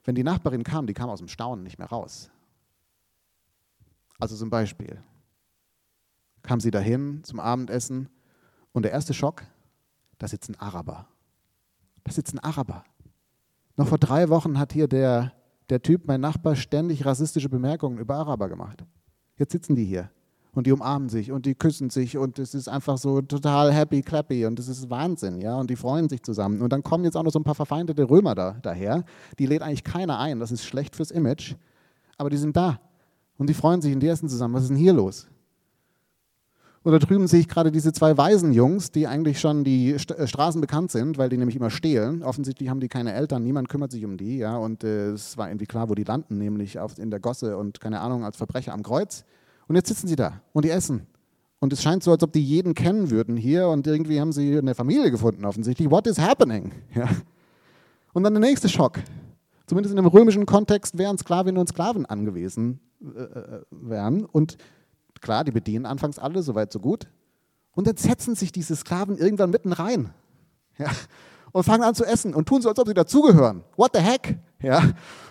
wenn 0.04 0.14
die 0.14 0.24
Nachbarin 0.24 0.64
kam, 0.64 0.86
die 0.86 0.94
kam 0.94 1.10
aus 1.10 1.18
dem 1.18 1.28
Staunen 1.28 1.62
nicht 1.62 1.78
mehr 1.78 1.88
raus. 1.88 2.30
Also 4.18 4.36
zum 4.36 4.50
Beispiel 4.50 5.02
kam 6.42 6.60
sie 6.60 6.70
dahin 6.70 7.22
zum 7.24 7.40
Abendessen 7.40 8.08
und 8.72 8.82
der 8.82 8.92
erste 8.92 9.14
Schock, 9.14 9.42
da 10.18 10.28
sitzt 10.28 10.50
ein 10.50 10.56
Araber. 10.56 11.06
Da 12.10 12.14
sitzt 12.14 12.42
Araber. 12.42 12.82
Noch 13.76 13.86
vor 13.86 13.98
drei 13.98 14.30
Wochen 14.30 14.58
hat 14.58 14.72
hier 14.72 14.88
der, 14.88 15.32
der 15.68 15.80
Typ, 15.80 16.08
mein 16.08 16.20
Nachbar, 16.20 16.56
ständig 16.56 17.06
rassistische 17.06 17.48
Bemerkungen 17.48 17.98
über 17.98 18.16
Araber 18.16 18.48
gemacht. 18.48 18.84
Jetzt 19.36 19.52
sitzen 19.52 19.76
die 19.76 19.84
hier 19.84 20.10
und 20.50 20.66
die 20.66 20.72
umarmen 20.72 21.08
sich 21.08 21.30
und 21.30 21.46
die 21.46 21.54
küssen 21.54 21.88
sich 21.88 22.18
und 22.18 22.40
es 22.40 22.52
ist 22.52 22.66
einfach 22.66 22.98
so 22.98 23.20
total 23.22 23.72
happy 23.72 24.02
clappy 24.02 24.44
und 24.44 24.58
es 24.58 24.66
ist 24.66 24.90
Wahnsinn, 24.90 25.40
ja, 25.40 25.54
und 25.54 25.70
die 25.70 25.76
freuen 25.76 26.08
sich 26.08 26.24
zusammen. 26.24 26.62
Und 26.62 26.72
dann 26.72 26.82
kommen 26.82 27.04
jetzt 27.04 27.16
auch 27.16 27.22
noch 27.22 27.30
so 27.30 27.38
ein 27.38 27.44
paar 27.44 27.54
verfeindete 27.54 28.10
Römer 28.10 28.34
da, 28.34 28.56
daher, 28.60 29.04
die 29.38 29.46
lädt 29.46 29.62
eigentlich 29.62 29.84
keiner 29.84 30.18
ein, 30.18 30.40
das 30.40 30.50
ist 30.50 30.64
schlecht 30.64 30.96
fürs 30.96 31.12
Image, 31.12 31.54
aber 32.18 32.28
die 32.28 32.38
sind 32.38 32.56
da 32.56 32.80
und 33.38 33.48
die 33.48 33.54
freuen 33.54 33.82
sich 33.82 33.94
und 33.94 34.00
die 34.00 34.08
essen 34.08 34.28
zusammen. 34.28 34.54
Was 34.54 34.64
ist 34.64 34.70
denn 34.70 34.76
hier 34.76 34.94
los? 34.94 35.28
Oder 36.82 36.98
drüben 36.98 37.26
sehe 37.26 37.40
ich 37.40 37.48
gerade 37.48 37.70
diese 37.70 37.92
zwei 37.92 38.16
Waisenjungs, 38.16 38.90
die 38.90 39.06
eigentlich 39.06 39.38
schon 39.38 39.64
die 39.64 39.98
St 39.98 40.12
äh, 40.12 40.26
Straßen 40.26 40.62
bekannt 40.62 40.90
sind, 40.90 41.18
weil 41.18 41.28
die 41.28 41.36
nämlich 41.36 41.56
immer 41.56 41.68
stehlen. 41.68 42.22
Offensichtlich 42.22 42.70
haben 42.70 42.80
die 42.80 42.88
keine 42.88 43.12
Eltern, 43.12 43.42
niemand 43.42 43.68
kümmert 43.68 43.90
sich 43.90 44.04
um 44.04 44.16
die, 44.16 44.38
ja, 44.38 44.56
und 44.56 44.82
äh, 44.82 45.10
es 45.10 45.36
war 45.36 45.48
irgendwie 45.48 45.66
klar, 45.66 45.90
wo 45.90 45.94
die 45.94 46.04
landen, 46.04 46.38
nämlich 46.38 46.78
auf, 46.78 46.98
in 46.98 47.10
der 47.10 47.20
Gosse 47.20 47.58
und 47.58 47.80
keine 47.80 48.00
Ahnung, 48.00 48.24
als 48.24 48.38
Verbrecher 48.38 48.72
am 48.72 48.82
Kreuz. 48.82 49.24
Und 49.68 49.76
jetzt 49.76 49.88
sitzen 49.88 50.08
sie 50.08 50.16
da 50.16 50.40
und 50.52 50.64
die 50.64 50.70
essen. 50.70 51.06
Und 51.60 51.74
es 51.74 51.82
scheint 51.82 52.02
so, 52.02 52.10
als 52.12 52.22
ob 52.22 52.32
die 52.32 52.42
jeden 52.42 52.72
kennen 52.72 53.10
würden 53.10 53.36
hier 53.36 53.68
und 53.68 53.86
irgendwie 53.86 54.18
haben 54.18 54.32
sie 54.32 54.56
eine 54.56 54.74
Familie 54.74 55.10
gefunden 55.10 55.44
offensichtlich. 55.44 55.90
What 55.90 56.06
is 56.06 56.18
happening? 56.18 56.72
Ja. 56.94 57.08
Und 58.12 58.24
dann 58.24 58.34
der 58.34 58.40
nächste 58.40 58.68
Schock. 58.68 58.98
Zumindest 59.66 59.92
in 59.92 59.96
dem 59.96 60.06
römischen 60.06 60.46
Kontext 60.46 60.98
wären 60.98 61.16
Sklavinnen 61.16 61.60
und 61.60 61.68
Sklaven 61.68 62.06
angewiesen 62.06 62.80
äh, 63.00 63.20
äh, 63.20 63.62
wären. 63.70 64.24
Und 64.24 64.56
klar, 65.20 65.44
die 65.44 65.52
bedienen 65.52 65.86
anfangs 65.86 66.18
alle, 66.18 66.42
soweit 66.42 66.72
so 66.72 66.80
gut. 66.80 67.08
Und 67.72 67.86
dann 67.86 67.96
setzen 67.96 68.34
sich 68.34 68.52
diese 68.52 68.74
Sklaven 68.76 69.16
irgendwann 69.16 69.50
mitten 69.50 69.72
rein. 69.72 70.12
Ja. 70.78 70.90
Und 71.52 71.64
fangen 71.64 71.82
an 71.82 71.94
zu 71.94 72.04
essen 72.04 72.34
und 72.34 72.46
tun 72.46 72.62
so, 72.62 72.68
als 72.68 72.78
ob 72.78 72.86
sie 72.86 72.94
dazugehören. 72.94 73.64
What 73.76 73.90
the 73.94 74.00
heck? 74.00 74.38
Ja. 74.62 74.82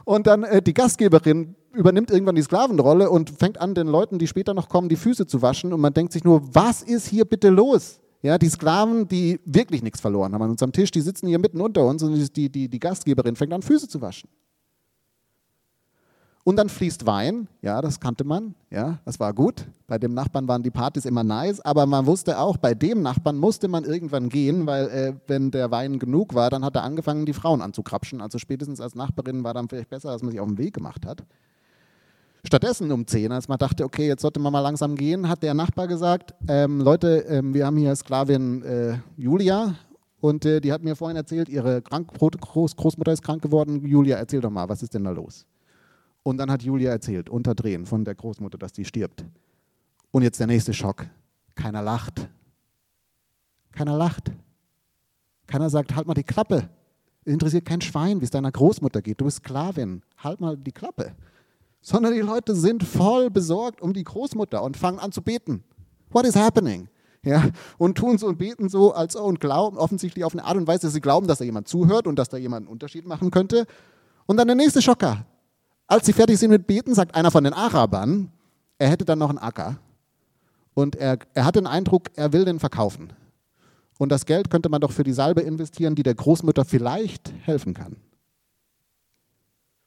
Und 0.03 0.27
dann 0.27 0.43
äh, 0.43 0.61
die 0.61 0.73
Gastgeberin 0.73 1.55
übernimmt 1.73 2.11
irgendwann 2.11 2.35
die 2.35 2.41
Sklavenrolle 2.41 3.09
und 3.09 3.29
fängt 3.29 3.59
an, 3.59 3.75
den 3.75 3.87
Leuten, 3.87 4.19
die 4.19 4.27
später 4.27 4.53
noch 4.53 4.69
kommen, 4.69 4.89
die 4.89 4.95
Füße 4.95 5.27
zu 5.27 5.41
waschen. 5.41 5.71
Und 5.71 5.81
man 5.81 5.93
denkt 5.93 6.13
sich 6.13 6.23
nur, 6.23 6.53
was 6.53 6.81
ist 6.81 7.07
hier 7.07 7.25
bitte 7.25 7.49
los? 7.49 7.99
Ja, 8.21 8.37
die 8.37 8.49
Sklaven, 8.49 9.07
die 9.07 9.39
wirklich 9.45 9.81
nichts 9.81 10.01
verloren 10.01 10.33
haben 10.33 10.41
an 10.41 10.49
unserem 10.49 10.73
Tisch, 10.73 10.91
die 10.91 10.99
sitzen 10.99 11.27
hier 11.27 11.39
mitten 11.39 11.61
unter 11.61 11.85
uns 11.85 12.03
und 12.03 12.35
die, 12.35 12.49
die, 12.49 12.67
die 12.67 12.79
Gastgeberin 12.79 13.37
fängt 13.37 13.53
an, 13.53 13.61
Füße 13.61 13.87
zu 13.87 14.01
waschen. 14.01 14.29
Und 16.49 16.55
dann 16.55 16.67
fließt 16.67 17.05
Wein, 17.05 17.47
ja, 17.61 17.79
das 17.79 17.99
kannte 17.99 18.23
man, 18.23 18.55
ja, 18.71 18.97
das 19.05 19.19
war 19.19 19.35
gut. 19.35 19.67
Bei 19.85 19.99
dem 19.99 20.15
Nachbarn 20.15 20.47
waren 20.47 20.63
die 20.63 20.71
Partys 20.71 21.05
immer 21.05 21.23
nice, 21.23 21.61
aber 21.61 21.85
man 21.85 22.07
wusste 22.07 22.39
auch, 22.39 22.57
bei 22.57 22.73
dem 22.73 23.03
Nachbarn 23.03 23.37
musste 23.37 23.67
man 23.67 23.83
irgendwann 23.83 24.29
gehen, 24.29 24.65
weil 24.65 24.87
äh, 24.87 25.13
wenn 25.27 25.51
der 25.51 25.69
Wein 25.69 25.99
genug 25.99 26.33
war, 26.33 26.49
dann 26.49 26.65
hat 26.65 26.75
er 26.75 26.81
angefangen, 26.81 27.27
die 27.27 27.33
Frauen 27.33 27.61
anzukrapschen. 27.61 28.19
Also 28.19 28.39
spätestens 28.39 28.81
als 28.81 28.95
Nachbarin 28.95 29.43
war 29.43 29.53
dann 29.53 29.69
vielleicht 29.69 29.91
besser, 29.91 30.09
als 30.09 30.23
man 30.23 30.31
sich 30.31 30.39
auf 30.39 30.47
den 30.47 30.57
Weg 30.57 30.73
gemacht 30.73 31.05
hat. 31.05 31.21
Stattdessen 32.43 32.91
um 32.91 33.05
10, 33.05 33.31
als 33.31 33.47
man 33.47 33.59
dachte, 33.59 33.85
okay, 33.85 34.07
jetzt 34.07 34.23
sollte 34.23 34.39
man 34.39 34.51
mal 34.51 34.61
langsam 34.61 34.95
gehen, 34.95 35.29
hat 35.29 35.43
der 35.43 35.53
Nachbar 35.53 35.87
gesagt, 35.87 36.33
ähm, 36.47 36.81
Leute, 36.81 37.25
ähm, 37.29 37.53
wir 37.53 37.67
haben 37.67 37.77
hier 37.77 37.95
Sklavin 37.95 38.63
äh, 38.63 38.97
Julia 39.17 39.75
und 40.19 40.45
äh, 40.45 40.61
die 40.61 40.73
hat 40.73 40.81
mir 40.81 40.95
vorhin 40.95 41.15
erzählt, 41.15 41.47
ihre 41.47 41.83
Krank 41.83 42.11
Groß 42.11 42.75
Großmutter 42.75 43.11
ist 43.11 43.21
krank 43.21 43.43
geworden. 43.43 43.85
Julia, 43.85 44.17
erzähl 44.17 44.41
doch 44.41 44.49
mal, 44.49 44.67
was 44.67 44.81
ist 44.81 44.95
denn 44.95 45.03
da 45.03 45.11
los? 45.11 45.45
Und 46.23 46.37
dann 46.37 46.51
hat 46.51 46.63
Julia 46.63 46.91
erzählt, 46.91 47.29
unter 47.29 47.55
Drehen 47.55 47.85
von 47.85 48.05
der 48.05 48.15
Großmutter, 48.15 48.57
dass 48.57 48.73
die 48.73 48.85
stirbt. 48.85 49.25
Und 50.11 50.23
jetzt 50.23 50.39
der 50.39 50.47
nächste 50.47 50.73
Schock. 50.73 51.05
Keiner 51.55 51.81
lacht. 51.81 52.29
Keiner 53.71 53.97
lacht. 53.97 54.31
Keiner 55.47 55.69
sagt, 55.69 55.95
halt 55.95 56.07
mal 56.07 56.13
die 56.13 56.23
Klappe. 56.23 56.69
Interessiert 57.25 57.65
kein 57.65 57.81
Schwein, 57.81 58.21
wie 58.21 58.25
es 58.25 58.31
deiner 58.31 58.51
Großmutter 58.51 59.01
geht. 59.01 59.19
Du 59.21 59.25
bist 59.25 59.37
Sklavin. 59.37 60.01
Halt 60.17 60.41
mal 60.41 60.57
die 60.57 60.71
Klappe 60.71 61.15
sondern 61.81 62.13
die 62.13 62.19
Leute 62.19 62.55
sind 62.55 62.83
voll 62.83 63.29
besorgt 63.29 63.81
um 63.81 63.93
die 63.93 64.03
Großmutter 64.03 64.61
und 64.63 64.77
fangen 64.77 64.99
an 64.99 65.11
zu 65.11 65.21
beten. 65.21 65.63
What 66.11 66.25
is 66.25 66.35
happening? 66.35 66.87
Ja, 67.23 67.49
und 67.77 67.97
tun 67.97 68.17
so 68.17 68.27
und 68.27 68.37
beten 68.37 68.69
so 68.69 68.93
als 68.93 69.15
und 69.15 69.41
glauben 69.41 69.77
offensichtlich 69.77 70.23
auf 70.23 70.33
eine 70.33 70.45
Art 70.45 70.55
und 70.55 70.67
Weise, 70.67 70.87
dass 70.87 70.93
sie 70.93 71.01
glauben, 71.01 71.27
dass 71.27 71.39
da 71.39 71.45
jemand 71.45 71.67
zuhört 71.67 72.07
und 72.07 72.17
dass 72.17 72.29
da 72.29 72.37
jemand 72.37 72.65
einen 72.65 72.71
Unterschied 72.71 73.05
machen 73.05 73.29
könnte. 73.29 73.65
Und 74.25 74.37
dann 74.37 74.47
der 74.47 74.55
nächste 74.55 74.81
Schocker. 74.81 75.25
Als 75.89 76.05
sie 76.05 76.13
fertig 76.13 76.37
sind 76.37 76.51
mit 76.51 76.67
Beten, 76.67 76.93
sagt 76.93 77.15
einer 77.15 77.31
von 77.31 77.43
den 77.43 77.51
Arabern, 77.51 78.31
er 78.77 78.89
hätte 78.89 79.05
dann 79.05 79.17
noch 79.17 79.29
einen 79.29 79.39
Acker. 79.39 79.79
Und 80.75 80.95
er, 80.95 81.17
er 81.33 81.45
hat 81.45 81.55
den 81.55 81.65
Eindruck, 81.65 82.11
er 82.15 82.31
will 82.31 82.45
den 82.45 82.59
verkaufen. 82.59 83.11
Und 83.97 84.09
das 84.09 84.27
Geld 84.27 84.51
könnte 84.51 84.69
man 84.69 84.81
doch 84.81 84.91
für 84.91 85.03
die 85.03 85.13
Salbe 85.13 85.41
investieren, 85.41 85.95
die 85.95 86.03
der 86.03 86.13
Großmutter 86.13 86.63
vielleicht 86.63 87.33
helfen 87.41 87.73
kann. 87.73 87.97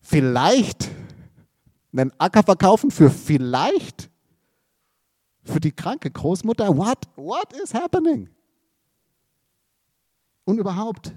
Vielleicht 0.01 0.91
einen 1.93 2.13
Acker 2.19 2.43
verkaufen 2.43 2.91
für 2.91 3.09
vielleicht 3.09 4.11
für 5.45 5.61
die 5.61 5.73
kranke 5.73 6.11
Großmutter? 6.11 6.77
What? 6.77 6.99
What 7.15 7.53
is 7.63 7.73
happening? 7.73 8.29
Und 10.45 10.59
überhaupt, 10.59 11.13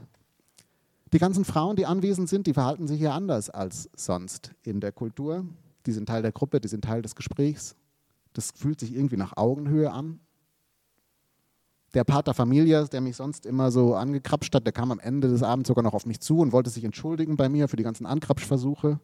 die 1.15 1.19
ganzen 1.19 1.45
Frauen, 1.45 1.77
die 1.77 1.85
anwesend 1.85 2.27
sind, 2.27 2.45
die 2.45 2.53
verhalten 2.53 2.87
sich 2.87 2.99
ja 2.99 3.15
anders 3.15 3.49
als 3.49 3.89
sonst 3.95 4.51
in 4.63 4.81
der 4.81 4.91
Kultur. 4.91 5.45
Die 5.85 5.93
sind 5.93 6.07
Teil 6.07 6.21
der 6.21 6.33
Gruppe, 6.33 6.59
die 6.59 6.67
sind 6.67 6.83
Teil 6.83 7.01
des 7.01 7.15
Gesprächs. 7.15 7.77
Das 8.33 8.51
fühlt 8.51 8.81
sich 8.81 8.93
irgendwie 8.93 9.15
nach 9.15 9.37
Augenhöhe 9.37 9.89
an. 9.89 10.19
Der 11.93 12.03
Pater 12.03 12.33
Familias, 12.33 12.89
der 12.89 12.99
mich 12.99 13.15
sonst 13.15 13.45
immer 13.45 13.71
so 13.71 13.95
angekrapscht 13.95 14.53
hat, 14.53 14.65
der 14.65 14.73
kam 14.73 14.91
am 14.91 14.99
Ende 14.99 15.29
des 15.29 15.41
Abends 15.41 15.69
sogar 15.69 15.83
noch 15.83 15.93
auf 15.93 16.05
mich 16.05 16.19
zu 16.19 16.39
und 16.39 16.51
wollte 16.51 16.69
sich 16.69 16.83
entschuldigen 16.83 17.37
bei 17.37 17.47
mir 17.47 17.69
für 17.69 17.77
die 17.77 17.83
ganzen 17.83 18.05
Ankrapschversuche. 18.05 18.99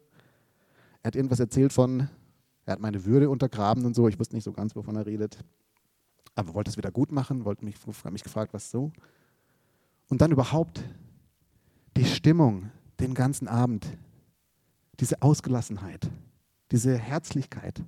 Er 1.02 1.06
hat 1.06 1.16
irgendwas 1.16 1.40
erzählt 1.40 1.72
von, 1.72 2.10
er 2.66 2.74
hat 2.74 2.80
meine 2.80 3.06
Würde 3.06 3.30
untergraben 3.30 3.86
und 3.86 3.96
so. 3.96 4.06
Ich 4.06 4.18
wusste 4.18 4.34
nicht 4.34 4.44
so 4.44 4.52
ganz, 4.52 4.76
wovon 4.76 4.96
er 4.96 5.06
redet. 5.06 5.38
Aber 6.34 6.52
wollte 6.52 6.70
es 6.70 6.76
wieder 6.76 6.90
gut 6.90 7.10
machen, 7.10 7.46
wollte 7.46 7.64
mich, 7.64 7.76
mich 8.10 8.22
gefragt, 8.22 8.52
was 8.52 8.70
so. 8.70 8.92
Und 10.10 10.20
dann 10.20 10.30
überhaupt 10.30 10.84
die 11.96 12.04
Stimmung 12.04 12.70
den 13.00 13.14
ganzen 13.14 13.48
Abend, 13.48 13.86
diese 15.00 15.20
Ausgelassenheit, 15.22 16.08
diese 16.70 16.96
Herzlichkeit. 16.96 17.82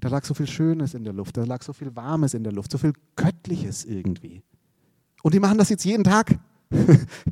Da 0.00 0.08
lag 0.08 0.24
so 0.24 0.34
viel 0.34 0.46
Schönes 0.46 0.94
in 0.94 1.04
der 1.04 1.12
Luft, 1.12 1.36
da 1.36 1.44
lag 1.44 1.62
so 1.62 1.72
viel 1.72 1.94
Warmes 1.94 2.34
in 2.34 2.44
der 2.44 2.52
Luft, 2.52 2.72
so 2.72 2.78
viel 2.78 2.92
Göttliches 3.16 3.84
irgendwie. 3.84 4.42
Und 5.22 5.34
die 5.34 5.40
machen 5.40 5.58
das 5.58 5.68
jetzt 5.68 5.84
jeden 5.84 6.04
Tag. 6.04 6.38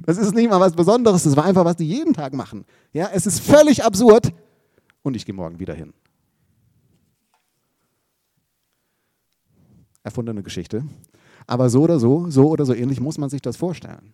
Das 0.04 0.18
ist 0.18 0.34
nicht 0.34 0.50
mal 0.50 0.58
was 0.58 0.74
Besonderes, 0.74 1.22
das 1.22 1.36
war 1.36 1.44
einfach, 1.44 1.64
was 1.64 1.76
die 1.76 1.86
jeden 1.86 2.12
Tag 2.12 2.32
machen. 2.32 2.64
Ja, 2.92 3.10
es 3.12 3.26
ist 3.26 3.40
völlig 3.40 3.84
absurd, 3.84 4.32
und 5.02 5.16
ich 5.16 5.26
gehe 5.26 5.34
morgen 5.34 5.58
wieder 5.58 5.74
hin. 5.74 5.92
Erfundene 10.02 10.42
Geschichte. 10.42 10.84
Aber 11.46 11.68
so 11.70 11.82
oder 11.82 11.98
so, 11.98 12.30
so 12.30 12.48
oder 12.48 12.64
so 12.64 12.74
ähnlich 12.74 13.00
muss 13.00 13.18
man 13.18 13.30
sich 13.30 13.42
das 13.42 13.56
vorstellen. 13.56 14.12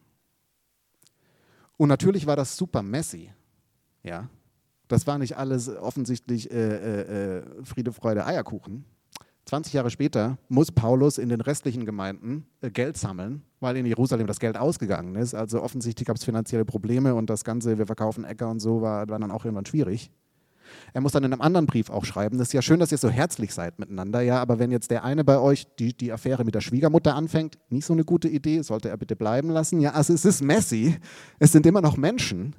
Und 1.78 1.88
natürlich 1.88 2.26
war 2.26 2.36
das 2.36 2.56
super 2.56 2.82
messy. 2.82 3.32
Ja? 4.02 4.28
Das 4.88 5.06
war 5.06 5.16
nicht 5.16 5.36
alles 5.38 5.68
offensichtlich 5.68 6.50
äh, 6.50 6.56
äh, 6.56 7.38
äh 7.38 7.42
Friede, 7.64 7.92
Freude, 7.92 8.26
Eierkuchen. 8.26 8.84
20 9.46 9.72
Jahre 9.72 9.88
später 9.88 10.36
muss 10.48 10.70
Paulus 10.70 11.16
in 11.16 11.30
den 11.30 11.40
restlichen 11.40 11.86
Gemeinden 11.86 12.46
äh, 12.60 12.70
Geld 12.70 12.98
sammeln, 12.98 13.42
weil 13.60 13.78
in 13.78 13.86
Jerusalem 13.86 14.26
das 14.26 14.40
Geld 14.40 14.58
ausgegangen 14.58 15.14
ist. 15.14 15.34
Also 15.34 15.62
offensichtlich 15.62 16.06
gab 16.06 16.16
es 16.16 16.24
finanzielle 16.24 16.66
Probleme 16.66 17.14
und 17.14 17.30
das 17.30 17.44
Ganze, 17.44 17.78
wir 17.78 17.86
verkaufen 17.86 18.24
Äcker 18.24 18.50
und 18.50 18.60
so, 18.60 18.82
war, 18.82 19.08
war 19.08 19.18
dann 19.18 19.30
auch 19.30 19.46
irgendwann 19.46 19.64
schwierig. 19.64 20.10
Er 20.92 21.00
muss 21.00 21.12
dann 21.12 21.24
in 21.24 21.32
einem 21.32 21.42
anderen 21.42 21.66
Brief 21.66 21.90
auch 21.90 22.04
schreiben, 22.04 22.38
das 22.38 22.48
ist 22.48 22.52
ja 22.52 22.62
schön, 22.62 22.80
dass 22.80 22.92
ihr 22.92 22.98
so 22.98 23.08
herzlich 23.08 23.54
seid 23.54 23.78
miteinander, 23.78 24.20
ja, 24.20 24.40
aber 24.40 24.58
wenn 24.58 24.70
jetzt 24.70 24.90
der 24.90 25.04
eine 25.04 25.24
bei 25.24 25.38
euch 25.38 25.66
die, 25.78 25.92
die 25.92 26.12
Affäre 26.12 26.44
mit 26.44 26.54
der 26.54 26.60
Schwiegermutter 26.60 27.14
anfängt, 27.14 27.58
nicht 27.70 27.84
so 27.84 27.92
eine 27.92 28.04
gute 28.04 28.28
Idee, 28.28 28.62
sollte 28.62 28.88
er 28.88 28.96
bitte 28.96 29.16
bleiben 29.16 29.50
lassen. 29.50 29.80
Ja, 29.80 29.92
also 29.92 30.12
es 30.12 30.24
ist 30.24 30.42
messy, 30.42 30.96
es 31.38 31.52
sind 31.52 31.66
immer 31.66 31.80
noch 31.80 31.96
Menschen. 31.96 32.56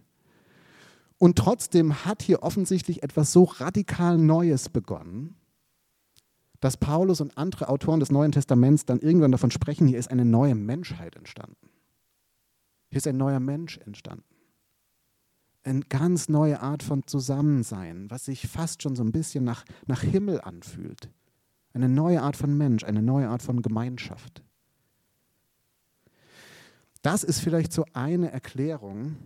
Und 1.17 1.37
trotzdem 1.37 2.05
hat 2.05 2.21
hier 2.21 2.43
offensichtlich 2.43 3.03
etwas 3.03 3.31
so 3.33 3.43
radikal 3.43 4.17
Neues 4.17 4.69
begonnen, 4.69 5.35
dass 6.61 6.77
Paulus 6.77 7.21
und 7.21 7.37
andere 7.37 7.69
Autoren 7.69 7.99
des 7.99 8.11
Neuen 8.11 8.31
Testaments 8.31 8.85
dann 8.85 8.99
irgendwann 8.99 9.31
davon 9.31 9.51
sprechen, 9.51 9.87
hier 9.87 9.99
ist 9.99 10.11
eine 10.11 10.25
neue 10.25 10.55
Menschheit 10.55 11.15
entstanden. 11.15 11.69
Hier 12.89 12.97
ist 12.97 13.07
ein 13.07 13.17
neuer 13.17 13.39
Mensch 13.39 13.77
entstanden. 13.85 14.23
Eine 15.69 15.81
ganz 15.81 16.29
neue 16.29 16.61
Art 16.61 16.83
von 16.83 17.05
Zusammensein, 17.05 18.09
was 18.09 18.25
sich 18.25 18.47
fast 18.47 18.81
schon 18.81 18.95
so 18.95 19.03
ein 19.03 19.11
bisschen 19.11 19.43
nach, 19.43 19.65
nach 19.85 20.01
Himmel 20.01 20.41
anfühlt. 20.41 21.09
Eine 21.73 21.87
neue 21.87 22.21
Art 22.21 22.35
von 22.35 22.57
Mensch, 22.57 22.83
eine 22.83 23.01
neue 23.01 23.29
Art 23.29 23.43
von 23.43 23.61
Gemeinschaft. 23.61 24.41
Das 27.01 27.23
ist 27.23 27.39
vielleicht 27.39 27.71
so 27.71 27.85
eine 27.93 28.31
Erklärung, 28.31 29.17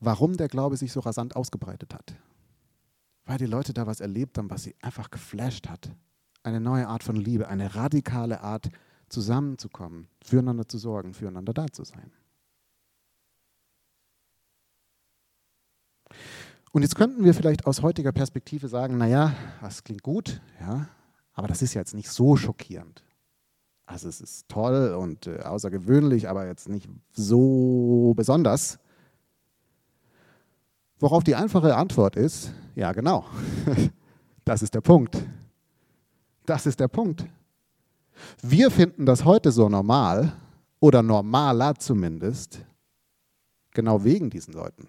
warum 0.00 0.36
der 0.36 0.48
Glaube 0.48 0.76
sich 0.76 0.90
so 0.90 1.00
rasant 1.00 1.36
ausgebreitet 1.36 1.94
hat. 1.94 2.14
Weil 3.26 3.38
die 3.38 3.46
Leute 3.46 3.72
da 3.72 3.86
was 3.86 4.00
erlebt 4.00 4.38
haben, 4.38 4.50
was 4.50 4.64
sie 4.64 4.74
einfach 4.80 5.10
geflasht 5.10 5.68
hat 5.68 5.90
eine 6.42 6.60
neue 6.60 6.88
Art 6.88 7.02
von 7.02 7.16
Liebe, 7.16 7.48
eine 7.48 7.74
radikale 7.74 8.40
Art 8.40 8.70
zusammenzukommen, 9.08 10.08
füreinander 10.22 10.66
zu 10.66 10.78
sorgen, 10.78 11.14
füreinander 11.14 11.52
da 11.52 11.66
zu 11.68 11.84
sein. 11.84 12.10
Und 16.72 16.82
jetzt 16.82 16.96
könnten 16.96 17.24
wir 17.24 17.34
vielleicht 17.34 17.66
aus 17.66 17.82
heutiger 17.82 18.12
Perspektive 18.12 18.68
sagen, 18.68 18.96
naja, 18.96 19.34
das 19.60 19.84
klingt 19.84 20.02
gut, 20.02 20.40
ja, 20.60 20.88
aber 21.34 21.46
das 21.48 21.60
ist 21.62 21.74
jetzt 21.74 21.94
nicht 21.94 22.10
so 22.10 22.36
schockierend. 22.36 23.04
Also 23.84 24.08
es 24.08 24.20
ist 24.20 24.48
toll 24.48 24.94
und 24.94 25.26
äh, 25.26 25.40
außergewöhnlich, 25.40 26.28
aber 26.28 26.46
jetzt 26.46 26.68
nicht 26.68 26.88
so 27.12 28.14
besonders. 28.16 28.78
Worauf 30.98 31.24
die 31.24 31.34
einfache 31.34 31.76
Antwort 31.76 32.16
ist, 32.16 32.52
ja 32.74 32.92
genau, 32.92 33.26
das 34.44 34.62
ist 34.62 34.74
der 34.74 34.80
Punkt. 34.80 35.18
Das 36.46 36.64
ist 36.66 36.80
der 36.80 36.88
Punkt. 36.88 37.26
Wir 38.40 38.70
finden 38.70 39.04
das 39.04 39.24
heute 39.24 39.52
so 39.52 39.68
normal 39.68 40.32
oder 40.80 41.02
normaler 41.02 41.74
zumindest, 41.74 42.64
genau 43.72 44.04
wegen 44.04 44.30
diesen 44.30 44.54
Leuten. 44.54 44.88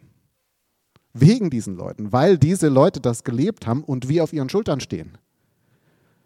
Wegen 1.13 1.49
diesen 1.49 1.75
Leuten, 1.75 2.11
weil 2.11 2.37
diese 2.37 2.69
Leute 2.69 2.99
das 2.99 3.23
gelebt 3.23 3.67
haben 3.67 3.83
und 3.83 4.09
wir 4.09 4.23
auf 4.23 4.33
ihren 4.33 4.49
Schultern 4.49 4.79
stehen. 4.79 5.17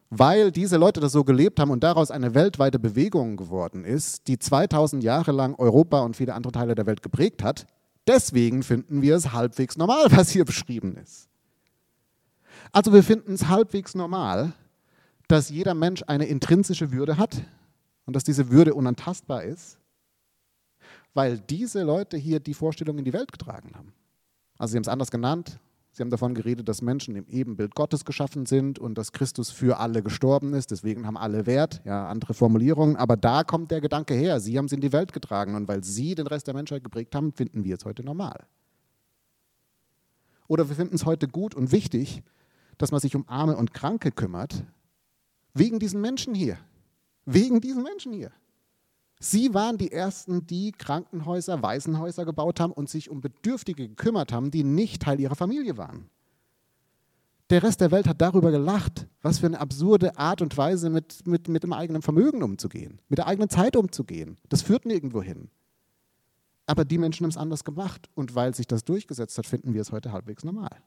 Weil 0.10 0.52
diese 0.52 0.78
Leute 0.78 1.02
das 1.02 1.12
so 1.12 1.26
gelebt 1.26 1.60
haben 1.60 1.72
und 1.72 1.84
daraus 1.84 2.12
eine 2.12 2.34
weltweite 2.34 2.80
Bewegung 2.80 3.36
geworden 3.36 3.84
ist, 3.84 4.28
die 4.30 4.40
2000 4.40 5.04
Jahre 5.04 5.34
lang 5.34 5.56
Europa 5.56 6.00
und 6.00 6.16
viele 6.16 6.34
andere 6.34 6.54
Teile 6.54 6.76
der 6.76 6.86
Welt 6.86 7.02
geprägt 7.02 7.44
hat. 7.44 7.68
Deswegen 8.08 8.64
finden 8.64 9.02
wir 9.02 9.18
es 9.18 9.34
halbwegs 9.34 9.78
normal, 9.78 10.06
was 10.12 10.30
hier 10.30 10.46
beschrieben 10.46 10.96
ist. 10.96 11.28
Also 12.72 12.94
wir 12.94 13.04
finden 13.04 13.34
es 13.34 13.50
halbwegs 13.50 13.96
normal, 13.96 14.54
dass 15.28 15.50
jeder 15.50 15.74
Mensch 15.74 16.04
eine 16.08 16.26
intrinsische 16.26 16.94
Würde 16.94 17.18
hat 17.18 17.42
und 18.06 18.16
dass 18.16 18.24
diese 18.24 18.50
Würde 18.50 18.74
unantastbar 18.74 19.44
ist, 19.44 19.78
weil 21.14 21.38
diese 21.38 21.84
Leute 21.84 22.16
hier 22.16 22.40
die 22.40 22.54
Vorstellung 22.54 22.98
in 22.98 23.06
die 23.06 23.14
Welt 23.14 23.34
getragen 23.34 23.72
haben. 23.76 23.92
Also 24.58 24.72
sie 24.72 24.78
haben 24.78 24.84
es 24.84 24.88
anders 24.88 25.12
genannt. 25.12 25.60
Sie 25.92 26.04
haben 26.04 26.10
davon 26.12 26.36
geredet, 26.36 26.70
dass 26.70 26.84
Menschen 26.84 27.16
im 27.16 27.26
Ebenbild 27.28 27.74
Gottes 27.74 28.06
geschaffen 28.06 28.46
sind 28.46 28.78
und 28.78 28.98
dass 29.00 29.12
Christus 29.12 29.50
für 29.50 29.80
alle 29.80 30.04
gestorben 30.04 30.54
ist. 30.54 30.70
Deswegen 30.70 31.08
haben 31.08 31.18
alle 31.18 31.48
Wert. 31.48 31.82
Ja, 31.86 32.08
andere 32.08 32.36
Formulierungen. 32.36 32.96
Aber 32.96 33.18
da 33.18 33.44
kommt 33.44 33.72
der 33.72 33.82
Gedanke 33.82 34.14
her. 34.14 34.40
Sie 34.40 34.58
haben 34.58 34.66
es 34.66 34.72
in 34.74 34.82
die 34.82 34.94
Welt 34.94 35.12
getragen. 35.12 35.56
Und 35.56 35.68
weil 35.68 35.84
Sie 35.84 36.14
den 36.14 36.28
Rest 36.28 36.46
der 36.46 36.54
Menschheit 36.54 36.84
geprägt 36.84 37.16
haben, 37.16 37.32
finden 37.32 37.64
wir 37.64 37.76
es 37.78 37.86
heute 37.86 38.04
normal. 38.04 38.46
Oder 40.48 40.70
wir 40.70 40.76
finden 40.76 40.96
es 40.96 41.06
heute 41.06 41.28
gut 41.28 41.56
und 41.56 41.72
wichtig, 41.72 42.24
dass 42.78 42.92
man 42.92 43.00
sich 43.00 43.16
um 43.16 43.28
Arme 43.28 43.58
und 43.58 43.74
Kranke 43.74 44.12
kümmert, 44.12 44.64
Wegen 45.58 45.80
diesen 45.80 46.02
Menschen 46.02 46.36
hier. 46.36 46.60
Wegen 47.26 47.62
diesen 47.62 47.82
Menschen 47.82 48.14
hier. 48.14 48.32
Sie 49.20 49.54
waren 49.54 49.78
die 49.78 49.92
Ersten, 49.92 50.46
die 50.46 50.72
Krankenhäuser, 50.72 51.64
Waisenhäuser 51.64 52.26
gebaut 52.26 52.60
haben 52.60 52.72
und 52.72 52.90
sich 52.90 53.10
um 53.10 53.22
Bedürftige 53.22 53.88
gekümmert 53.88 54.32
haben, 54.32 54.52
die 54.52 54.64
nicht 54.64 55.02
Teil 55.02 55.20
ihrer 55.20 55.36
Familie 55.36 55.78
waren. 55.78 56.10
Der 57.50 57.64
Rest 57.64 57.80
der 57.80 57.92
Welt 57.92 58.08
hat 58.08 58.22
darüber 58.22 58.52
gelacht, 58.52 59.08
was 59.22 59.40
für 59.40 59.46
eine 59.46 59.60
absurde 59.60 60.18
Art 60.18 60.42
und 60.42 60.56
Weise 60.58 60.90
mit, 60.90 61.26
mit, 61.26 61.48
mit 61.48 61.64
dem 61.64 61.74
eigenen 61.74 62.02
Vermögen 62.02 62.44
umzugehen, 62.44 63.02
mit 63.08 63.20
der 63.20 63.28
eigenen 63.28 63.50
Zeit 63.50 63.76
umzugehen. 63.76 64.38
Das 64.50 64.62
führt 64.62 64.86
nirgendwo 64.86 65.22
hin. 65.22 65.50
Aber 66.66 66.84
die 66.84 66.98
Menschen 66.98 67.24
haben 67.24 67.30
es 67.30 67.38
anders 67.38 67.64
gemacht 67.64 68.10
und 68.14 68.36
weil 68.36 68.54
sich 68.54 68.68
das 68.68 68.84
durchgesetzt 68.84 69.38
hat, 69.38 69.48
finden 69.48 69.74
wir 69.74 69.82
es 69.82 69.94
heute 69.94 70.12
halbwegs 70.12 70.44
normal. 70.44 70.84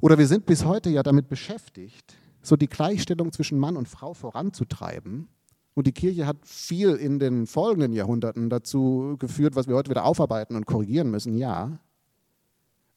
Oder 0.00 0.18
wir 0.18 0.26
sind 0.26 0.46
bis 0.46 0.64
heute 0.64 0.90
ja 0.90 1.02
damit 1.02 1.28
beschäftigt, 1.28 2.14
so 2.42 2.56
die 2.56 2.68
Gleichstellung 2.68 3.32
zwischen 3.32 3.58
Mann 3.58 3.76
und 3.76 3.88
Frau 3.88 4.12
voranzutreiben. 4.12 5.28
Und 5.74 5.86
die 5.86 5.92
Kirche 5.92 6.26
hat 6.26 6.36
viel 6.44 6.90
in 6.96 7.18
den 7.18 7.46
folgenden 7.46 7.92
Jahrhunderten 7.92 8.50
dazu 8.50 9.16
geführt, 9.18 9.54
was 9.56 9.68
wir 9.68 9.76
heute 9.76 9.90
wieder 9.90 10.04
aufarbeiten 10.04 10.56
und 10.56 10.66
korrigieren 10.66 11.10
müssen, 11.10 11.36
ja. 11.36 11.78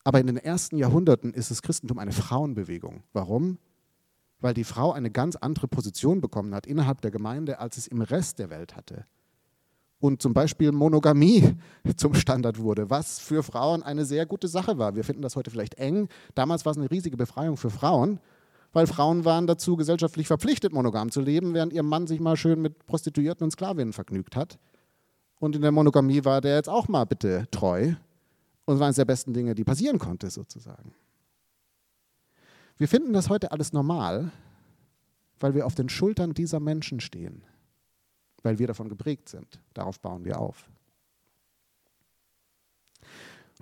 Aber 0.03 0.19
in 0.19 0.27
den 0.27 0.37
ersten 0.37 0.77
Jahrhunderten 0.77 1.33
ist 1.33 1.51
das 1.51 1.61
Christentum 1.61 1.99
eine 1.99 2.11
Frauenbewegung. 2.11 3.03
Warum? 3.13 3.57
Weil 4.39 4.53
die 4.53 4.65
Frau 4.65 4.91
eine 4.91 5.11
ganz 5.11 5.35
andere 5.37 5.67
Position 5.67 6.19
bekommen 6.19 6.53
hat 6.53 6.67
innerhalb 6.67 7.01
der 7.01 7.11
Gemeinde, 7.11 7.59
als 7.59 7.77
es 7.77 7.87
im 7.87 8.01
Rest 8.01 8.39
der 8.39 8.49
Welt 8.49 8.75
hatte 8.75 9.05
und 10.03 10.21
zum 10.21 10.33
Beispiel 10.33 10.73
Monogamie 10.73 11.55
zum 11.95 12.13
Standard 12.13 12.59
wurde, 12.59 12.89
was 12.89 13.19
für 13.19 13.41
Frauen 13.41 13.83
eine 13.83 14.03
sehr 14.03 14.25
gute 14.25 14.49
Sache 14.49 14.77
war. 14.77 14.95
Wir 14.95 15.05
finden 15.05 15.21
das 15.21 15.37
heute 15.37 15.49
vielleicht 15.49 15.75
eng. 15.75 16.09
Damals 16.35 16.65
war 16.65 16.71
es 16.71 16.77
eine 16.77 16.91
riesige 16.91 17.15
Befreiung 17.15 17.55
für 17.55 17.69
Frauen, 17.69 18.19
weil 18.73 18.87
Frauen 18.87 19.23
waren 19.23 19.47
dazu 19.47 19.77
gesellschaftlich 19.77 20.27
verpflichtet, 20.27 20.73
monogam 20.73 21.11
zu 21.11 21.21
leben, 21.21 21.53
während 21.53 21.71
ihr 21.71 21.83
Mann 21.83 22.07
sich 22.07 22.19
mal 22.19 22.35
schön 22.35 22.61
mit 22.61 22.85
Prostituierten 22.85 23.45
und 23.45 23.51
Sklavinnen 23.51 23.93
vergnügt 23.93 24.35
hat. 24.35 24.59
Und 25.39 25.55
in 25.55 25.61
der 25.61 25.71
Monogamie 25.71 26.25
war 26.25 26.41
der 26.41 26.55
jetzt 26.55 26.69
auch 26.69 26.87
mal 26.87 27.05
bitte 27.05 27.47
treu. 27.51 27.93
Und 28.65 28.75
es 28.75 28.79
war 28.79 28.87
eines 28.87 28.97
der 28.97 29.05
besten 29.05 29.33
Dinge, 29.33 29.55
die 29.55 29.63
passieren 29.63 29.99
konnte, 29.99 30.29
sozusagen. 30.29 30.93
Wir 32.77 32.87
finden 32.87 33.13
das 33.13 33.29
heute 33.29 33.51
alles 33.51 33.71
normal, 33.71 34.31
weil 35.39 35.53
wir 35.53 35.65
auf 35.65 35.75
den 35.75 35.89
Schultern 35.89 36.33
dieser 36.33 36.59
Menschen 36.59 36.99
stehen 36.99 37.43
weil 38.43 38.59
wir 38.59 38.67
davon 38.67 38.89
geprägt 38.89 39.29
sind. 39.29 39.59
Darauf 39.73 39.99
bauen 39.99 40.23
wir 40.25 40.39
auf. 40.39 40.69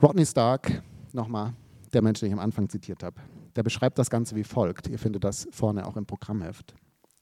Rodney 0.02 0.26
Stark, 0.26 0.82
nochmal, 1.14 1.54
der 1.94 2.02
Mensch, 2.02 2.20
den 2.20 2.28
ich 2.28 2.34
am 2.34 2.40
Anfang 2.40 2.70
zitiert 2.70 3.04
habe, 3.04 3.22
der 3.56 3.64
beschreibt 3.64 3.98
das 3.98 4.10
Ganze 4.10 4.36
wie 4.36 4.44
folgt. 4.44 4.88
Ihr 4.88 5.00
findet 5.00 5.24
das 5.24 5.48
vorne 5.52 5.86
auch 5.86 5.98
im 5.98 6.06
Programmheft. 6.06 6.74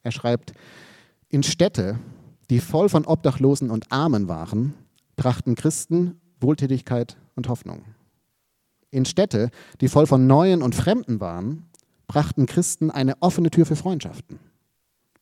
Er 0.03 0.12
schreibt, 0.12 0.53
in 1.29 1.43
Städte, 1.43 1.99
die 2.49 2.60
voll 2.60 2.89
von 2.89 3.05
Obdachlosen 3.05 3.69
und 3.69 3.91
Armen 3.91 4.27
waren, 4.27 4.73
brachten 5.15 5.55
Christen 5.55 6.19
Wohltätigkeit 6.39 7.17
und 7.36 7.49
Hoffnung. 7.49 7.84
In 8.91 9.05
Städte, 9.05 9.49
die 9.82 9.88
voll 9.88 10.08
von 10.08 10.25
Neuen 10.25 10.62
und 10.62 10.73
Fremden 10.73 11.19
waren, 11.19 11.69
brachten 12.08 12.45
Christen 12.45 12.89
eine 12.89 13.21
offene 13.21 13.51
Tür 13.51 13.65
für 13.65 13.75
Freundschaften. 13.75 14.39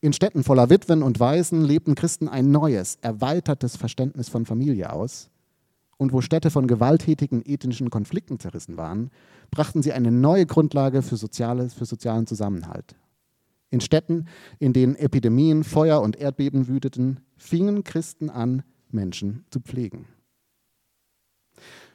In 0.00 0.12
Städten 0.12 0.44
voller 0.44 0.70
Witwen 0.70 1.02
und 1.02 1.20
Waisen 1.20 1.64
lebten 1.64 1.94
Christen 1.94 2.28
ein 2.28 2.50
neues, 2.50 2.98
erweitertes 3.02 3.76
Verständnis 3.76 4.28
von 4.28 4.46
Familie 4.46 4.92
aus. 4.92 5.28
Und 5.98 6.12
wo 6.12 6.20
Städte 6.20 6.50
von 6.50 6.66
gewalttätigen 6.66 7.44
ethnischen 7.44 7.90
Konflikten 7.90 8.38
zerrissen 8.38 8.76
waren, 8.76 9.10
brachten 9.50 9.82
sie 9.82 9.92
eine 9.92 10.10
neue 10.10 10.46
Grundlage 10.46 11.02
für, 11.02 11.16
Soziales, 11.16 11.74
für 11.74 11.84
sozialen 11.84 12.26
Zusammenhalt. 12.26 12.94
In 13.70 13.80
Städten, 13.80 14.26
in 14.58 14.72
denen 14.72 14.96
Epidemien, 14.96 15.64
Feuer 15.64 16.00
und 16.00 16.16
Erdbeben 16.16 16.68
wüteten, 16.68 17.20
fingen 17.36 17.84
Christen 17.84 18.30
an, 18.30 18.62
Menschen 18.90 19.44
zu 19.50 19.60
pflegen. 19.60 20.06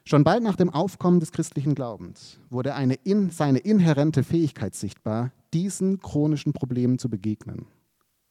Schon 0.06 0.24
bald 0.24 0.44
nach 0.44 0.58
dem 0.58 0.70
Aufkommen 0.70 1.20
des 1.20 1.32
christlichen 1.32 1.74
Glaubens 1.74 2.38
wurde 2.50 2.76
eine 2.76 2.96
in, 2.96 3.32
seine 3.32 3.60
inhärente 3.60 4.24
Fähigkeit 4.24 4.76
sichtbar, 4.76 5.32
diesen 5.54 6.00
chronischen 6.02 6.52
Problemen 6.52 7.00
zu 7.00 7.10
begegnen 7.10 7.66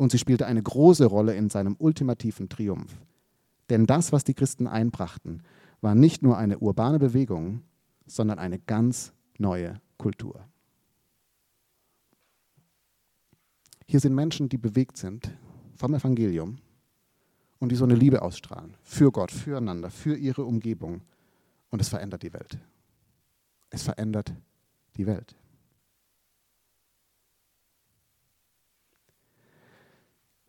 und 0.02 0.10
sie 0.10 0.18
spielte 0.18 0.46
eine 0.46 0.62
große 0.62 1.06
Rolle 1.06 1.34
in 1.34 1.48
seinem 1.48 1.76
ultimativen 1.78 2.48
Triumph. 2.48 2.92
Denn 3.70 3.86
das, 3.86 4.12
was 4.12 4.24
die 4.24 4.34
Christen 4.34 4.66
einbrachten, 4.66 5.42
war 5.82 5.94
nicht 5.94 6.22
nur 6.22 6.38
eine 6.38 6.60
urbane 6.60 6.98
Bewegung, 6.98 7.62
sondern 8.06 8.38
eine 8.38 8.58
ganz 8.58 9.12
neue 9.36 9.80
Kultur. 9.98 10.48
Hier 13.86 14.00
sind 14.00 14.14
Menschen, 14.14 14.48
die 14.48 14.56
bewegt 14.56 14.96
sind 14.96 15.36
vom 15.74 15.92
Evangelium 15.92 16.58
und 17.58 17.70
die 17.70 17.76
so 17.76 17.84
eine 17.84 17.94
Liebe 17.94 18.22
ausstrahlen 18.22 18.76
für 18.82 19.12
Gott, 19.12 19.30
füreinander, 19.30 19.90
für 19.90 20.16
ihre 20.16 20.44
Umgebung. 20.44 21.02
Und 21.70 21.80
es 21.80 21.88
verändert 21.88 22.22
die 22.22 22.32
Welt. 22.32 22.58
Es 23.70 23.82
verändert 23.82 24.32
die 24.96 25.06
Welt. 25.06 25.34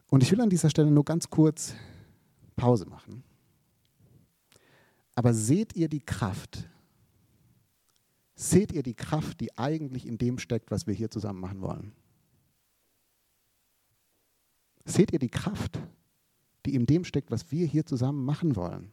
Und 0.10 0.22
ich 0.22 0.32
will 0.32 0.42
an 0.42 0.50
dieser 0.50 0.70
Stelle 0.70 0.92
nur 0.92 1.06
ganz 1.06 1.30
kurz 1.30 1.74
Pause 2.56 2.86
machen. 2.86 3.24
Aber 5.16 5.34
seht 5.34 5.76
ihr 5.76 5.90
die 5.90 6.00
Kraft? 6.00 6.68
Seht 8.36 8.72
ihr 8.72 8.84
die 8.84 8.96
Kraft, 8.96 9.42
die 9.42 9.58
eigentlich 9.58 10.08
in 10.08 10.18
dem 10.18 10.40
steckt, 10.40 10.72
was 10.72 10.88
wir 10.88 10.94
hier 10.94 11.12
zusammen 11.12 11.40
machen 11.40 11.62
wollen? 11.62 11.94
Seht 14.86 15.14
ihr 15.14 15.20
die 15.20 15.30
Kraft, 15.30 15.80
die 16.66 16.76
in 16.76 16.86
dem 16.86 17.06
steckt, 17.06 17.32
was 17.32 17.52
wir 17.52 17.66
hier 17.66 17.86
zusammen 17.86 18.26
machen 18.26 18.56
wollen? 18.56 18.92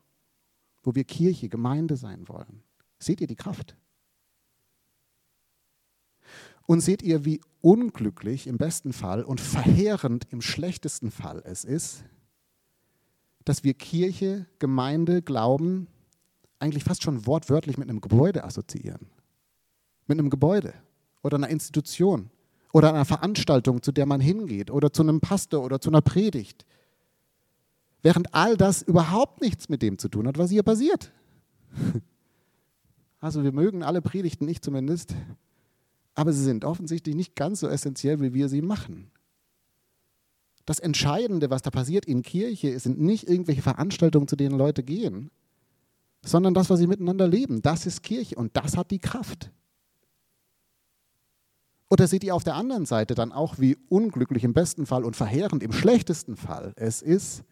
Wo 0.82 0.94
wir 0.94 1.04
Kirche, 1.04 1.48
Gemeinde 1.48 1.96
sein 1.96 2.28
wollen? 2.28 2.62
Seht 2.98 3.20
ihr 3.20 3.26
die 3.26 3.36
Kraft? 3.36 3.76
Und 6.66 6.80
seht 6.80 7.02
ihr, 7.02 7.24
wie 7.24 7.40
unglücklich 7.60 8.46
im 8.46 8.58
besten 8.58 8.92
Fall 8.92 9.24
und 9.24 9.40
verheerend 9.40 10.26
im 10.30 10.40
schlechtesten 10.40 11.10
Fall 11.10 11.42
es 11.44 11.64
ist, 11.64 12.04
dass 13.44 13.64
wir 13.64 13.74
Kirche, 13.74 14.46
Gemeinde, 14.58 15.22
Glauben 15.22 15.88
eigentlich 16.60 16.84
fast 16.84 17.02
schon 17.02 17.26
wortwörtlich 17.26 17.78
mit 17.78 17.88
einem 17.88 18.00
Gebäude 18.00 18.44
assoziieren. 18.44 19.06
Mit 20.06 20.18
einem 20.18 20.30
Gebäude 20.30 20.74
oder 21.22 21.36
einer 21.36 21.48
Institution 21.48 22.30
oder 22.72 22.90
einer 22.90 23.04
Veranstaltung, 23.04 23.82
zu 23.82 23.92
der 23.92 24.06
man 24.06 24.20
hingeht 24.20 24.70
oder 24.70 24.92
zu 24.92 25.02
einem 25.02 25.20
Pastor 25.20 25.64
oder 25.64 25.80
zu 25.80 25.90
einer 25.90 26.02
Predigt. 26.02 26.64
Während 28.02 28.34
all 28.34 28.56
das 28.56 28.82
überhaupt 28.82 29.40
nichts 29.40 29.68
mit 29.68 29.82
dem 29.82 29.98
zu 29.98 30.08
tun 30.08 30.26
hat, 30.26 30.38
was 30.38 30.50
hier 30.50 30.62
passiert. 30.62 31.10
Also 33.22 33.44
wir 33.44 33.52
mögen 33.52 33.82
alle 33.82 34.00
Predigten 34.00 34.46
nicht 34.46 34.64
zumindest, 34.64 35.14
aber 36.14 36.32
sie 36.32 36.42
sind 36.42 36.64
offensichtlich 36.64 37.14
nicht 37.14 37.36
ganz 37.36 37.60
so 37.60 37.68
essentiell, 37.68 38.18
wie 38.22 38.32
wir 38.32 38.48
sie 38.48 38.62
machen. 38.62 39.10
Das 40.64 40.78
Entscheidende, 40.78 41.50
was 41.50 41.60
da 41.60 41.70
passiert 41.70 42.06
in 42.06 42.22
Kirche, 42.22 42.78
sind 42.78 42.98
nicht 42.98 43.28
irgendwelche 43.28 43.60
Veranstaltungen, 43.60 44.26
zu 44.26 44.36
denen 44.36 44.56
Leute 44.56 44.82
gehen, 44.82 45.30
sondern 46.24 46.54
das, 46.54 46.70
was 46.70 46.78
sie 46.78 46.86
miteinander 46.86 47.26
leben. 47.26 47.62
Das 47.62 47.86
ist 47.86 48.02
Kirche 48.02 48.36
und 48.36 48.56
das 48.56 48.76
hat 48.76 48.90
die 48.90 48.98
Kraft. 48.98 49.50
Oder 51.88 52.06
seht 52.06 52.22
ihr 52.22 52.34
auf 52.34 52.44
der 52.44 52.54
anderen 52.54 52.86
Seite 52.86 53.14
dann 53.14 53.32
auch, 53.32 53.58
wie 53.58 53.76
unglücklich 53.88 54.44
im 54.44 54.52
besten 54.52 54.86
Fall 54.86 55.04
und 55.04 55.16
verheerend 55.16 55.62
im 55.62 55.72
schlechtesten 55.72 56.36
Fall 56.36 56.72
es 56.76 57.02
ist, 57.02 57.42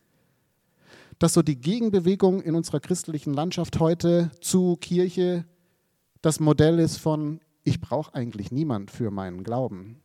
dass 1.19 1.35
so 1.35 1.43
die 1.43 1.61
Gegenbewegung 1.61 2.41
in 2.41 2.55
unserer 2.55 2.79
christlichen 2.79 3.35
Landschaft 3.35 3.81
heute 3.81 4.31
zu 4.41 4.77
Kirche 4.77 5.45
das 6.23 6.41
Modell 6.41 6.79
ist 6.79 6.99
von, 6.99 7.41
ich 7.65 7.81
brauche 7.81 8.15
eigentlich 8.15 8.51
niemand 8.51 8.91
für 8.91 9.11
meinen 9.11 9.43
Glauben. 9.43 10.01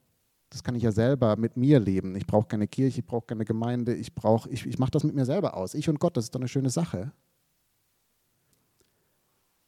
Das 0.50 0.64
kann 0.64 0.76
ich 0.76 0.84
ja 0.84 0.92
selber 0.92 1.36
mit 1.36 1.58
mir 1.58 1.80
leben. 1.80 2.16
Ich 2.16 2.28
brauche 2.28 2.48
keine 2.48 2.68
Kirche, 2.68 3.00
ich 3.00 3.06
brauche 3.06 3.26
keine 3.26 3.46
Gemeinde, 3.46 3.96
ich, 3.96 4.12
ich, 4.50 4.66
ich 4.66 4.80
mache 4.80 4.92
das 4.92 5.04
mit 5.04 5.16
mir 5.16 5.26
selber 5.26 5.56
aus. 5.58 5.74
Ich 5.74 5.90
und 5.90 6.00
Gott, 6.00 6.18
das 6.18 6.26
ist 6.26 6.36
doch 6.36 6.40
eine 6.40 6.48
schöne 6.48 6.70
Sache. 6.70 7.12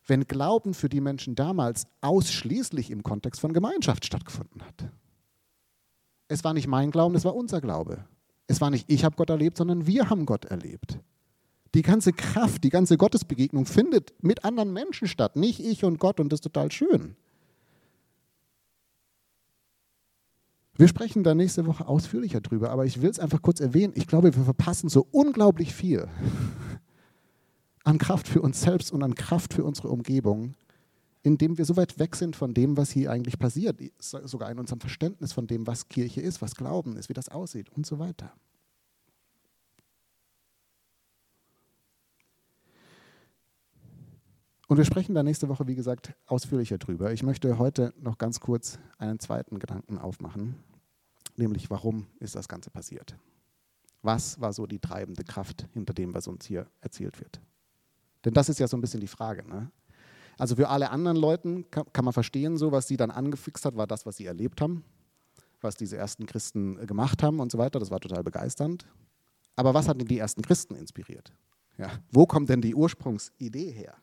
Wenn 0.07 0.27
Glauben 0.27 0.73
für 0.73 0.89
die 0.89 1.01
Menschen 1.01 1.35
damals 1.35 1.87
ausschließlich 2.01 2.91
im 2.91 3.03
Kontext 3.03 3.41
von 3.41 3.53
Gemeinschaft 3.53 4.05
stattgefunden 4.05 4.61
hat. 4.61 4.89
Es 6.27 6.43
war 6.43 6.53
nicht 6.53 6.67
mein 6.67 6.91
Glauben, 6.91 7.15
es 7.15 7.25
war 7.25 7.35
unser 7.35 7.61
Glaube. 7.61 8.05
Es 8.47 8.61
war 8.61 8.69
nicht 8.69 8.85
ich 8.89 9.03
habe 9.03 9.15
Gott 9.15 9.29
erlebt, 9.29 9.57
sondern 9.57 9.87
wir 9.87 10.09
haben 10.09 10.25
Gott 10.25 10.45
erlebt. 10.45 10.99
Die 11.73 11.81
ganze 11.81 12.13
Kraft, 12.13 12.63
die 12.63 12.69
ganze 12.69 12.97
Gottesbegegnung 12.97 13.65
findet 13.65 14.13
mit 14.23 14.45
anderen 14.45 14.71
Menschen 14.71 15.07
statt, 15.07 15.35
nicht 15.35 15.59
ich 15.59 15.83
und 15.83 15.99
Gott 15.99 16.19
und 16.19 16.31
das 16.31 16.37
ist 16.37 16.43
total 16.43 16.71
schön. 16.71 17.15
Wir 20.77 20.87
sprechen 20.87 21.23
da 21.23 21.33
nächste 21.33 21.65
Woche 21.65 21.87
ausführlicher 21.87 22.41
drüber, 22.41 22.69
aber 22.69 22.85
ich 22.85 23.01
will 23.01 23.09
es 23.09 23.19
einfach 23.19 23.41
kurz 23.41 23.61
erwähnen. 23.61 23.93
Ich 23.95 24.07
glaube, 24.07 24.35
wir 24.35 24.43
verpassen 24.43 24.89
so 24.89 25.07
unglaublich 25.11 25.73
viel 25.73 26.07
an 27.85 27.99
Kraft 27.99 28.27
für 28.27 28.41
uns 28.41 28.61
selbst 28.61 28.91
und 28.91 29.03
an 29.03 29.15
Kraft 29.15 29.53
für 29.53 29.63
unsere 29.63 29.89
Umgebung, 29.89 30.55
indem 31.23 31.57
wir 31.57 31.65
so 31.65 31.77
weit 31.77 31.97
weg 31.97 32.15
sind 32.15 32.35
von 32.35 32.53
dem, 32.53 32.75
was 32.77 32.91
hier 32.91 33.11
eigentlich 33.11 33.39
passiert, 33.39 33.79
sogar 33.99 34.51
in 34.51 34.59
unserem 34.59 34.81
Verständnis 34.81 35.33
von 35.33 35.47
dem, 35.47 35.65
was 35.65 35.87
Kirche 35.87 36.21
ist, 36.21 36.41
was 36.41 36.55
Glauben 36.55 36.97
ist, 36.97 37.09
wie 37.09 37.13
das 37.13 37.29
aussieht 37.29 37.69
und 37.69 37.85
so 37.85 37.99
weiter. 37.99 38.33
Und 44.67 44.77
wir 44.77 44.85
sprechen 44.85 45.13
da 45.13 45.21
nächste 45.21 45.47
Woche, 45.47 45.67
wie 45.67 45.75
gesagt, 45.75 46.15
ausführlicher 46.25 46.79
drüber. 46.79 47.13
Ich 47.13 47.21
möchte 47.21 47.59
heute 47.59 47.93
noch 47.99 48.17
ganz 48.17 48.39
kurz 48.39 48.79
einen 48.97 49.19
zweiten 49.19 49.59
Gedanken 49.59 49.99
aufmachen, 49.99 50.55
nämlich 51.35 51.69
warum 51.69 52.07
ist 52.19 52.33
das 52.33 52.47
Ganze 52.47 52.71
passiert? 52.71 53.15
Was 54.01 54.41
war 54.41 54.53
so 54.53 54.65
die 54.65 54.79
treibende 54.79 55.23
Kraft 55.23 55.67
hinter 55.73 55.93
dem, 55.93 56.15
was 56.15 56.27
uns 56.27 56.47
hier 56.47 56.65
erzählt 56.81 57.19
wird? 57.19 57.41
Denn 58.25 58.33
das 58.33 58.49
ist 58.49 58.59
ja 58.59 58.67
so 58.67 58.75
ein 58.75 58.81
bisschen 58.81 58.99
die 58.99 59.07
Frage. 59.07 59.47
Ne? 59.47 59.71
Also 60.37 60.55
für 60.55 60.67
alle 60.67 60.89
anderen 60.89 61.17
Leuten 61.17 61.69
kann, 61.71 61.85
kann 61.93 62.03
man 62.03 62.13
verstehen, 62.13 62.57
so 62.57 62.71
was 62.71 62.87
sie 62.87 62.97
dann 62.97 63.11
angefixt 63.11 63.63
hat, 63.65 63.77
war 63.77 63.87
das, 63.87 64.05
was 64.05 64.17
sie 64.17 64.25
erlebt 64.25 64.59
haben, 64.61 64.83
was 65.61 65.75
diese 65.75 65.95
ersten 65.95 66.25
Christen 66.25 66.79
äh, 66.79 66.85
gemacht 66.85 67.23
haben 67.23 67.39
und 67.39 67.51
so 67.51 67.57
weiter. 67.57 67.79
Das 67.79 67.91
war 67.91 67.99
total 67.99 68.23
begeisternd. 68.23 68.87
Aber 69.55 69.73
was 69.73 69.87
hat 69.87 69.99
denn 70.01 70.07
die 70.07 70.19
ersten 70.19 70.41
Christen 70.41 70.75
inspiriert? 70.75 71.31
Ja, 71.77 71.91
wo 72.11 72.25
kommt 72.25 72.49
denn 72.49 72.61
die 72.61 72.75
Ursprungsidee 72.75 73.71
her? 73.71 73.95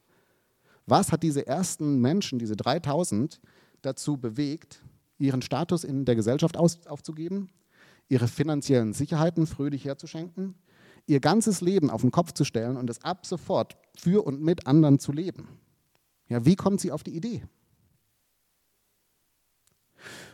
Was 0.86 1.12
hat 1.12 1.22
diese 1.22 1.46
ersten 1.46 2.00
Menschen, 2.00 2.38
diese 2.38 2.56
3000, 2.56 3.40
dazu 3.82 4.16
bewegt, 4.16 4.82
ihren 5.18 5.42
Status 5.42 5.84
in 5.84 6.04
der 6.04 6.16
Gesellschaft 6.16 6.56
aufzugeben, 6.56 7.50
ihre 8.08 8.28
finanziellen 8.28 8.92
Sicherheiten 8.92 9.46
fröhlich 9.46 9.84
herzuschenken, 9.84 10.54
ihr 11.06 11.20
ganzes 11.20 11.60
Leben 11.60 11.90
auf 11.90 12.02
den 12.02 12.10
Kopf 12.10 12.32
zu 12.32 12.44
stellen 12.44 12.76
und 12.76 12.88
es 12.90 13.02
ab 13.02 13.26
sofort 13.26 13.76
für 13.94 14.24
und 14.24 14.42
mit 14.42 14.66
anderen 14.66 14.98
zu 14.98 15.12
leben? 15.12 15.48
Ja, 16.28 16.44
wie 16.44 16.56
kommt 16.56 16.80
sie 16.80 16.92
auf 16.92 17.02
die 17.02 17.16
Idee? 17.16 17.42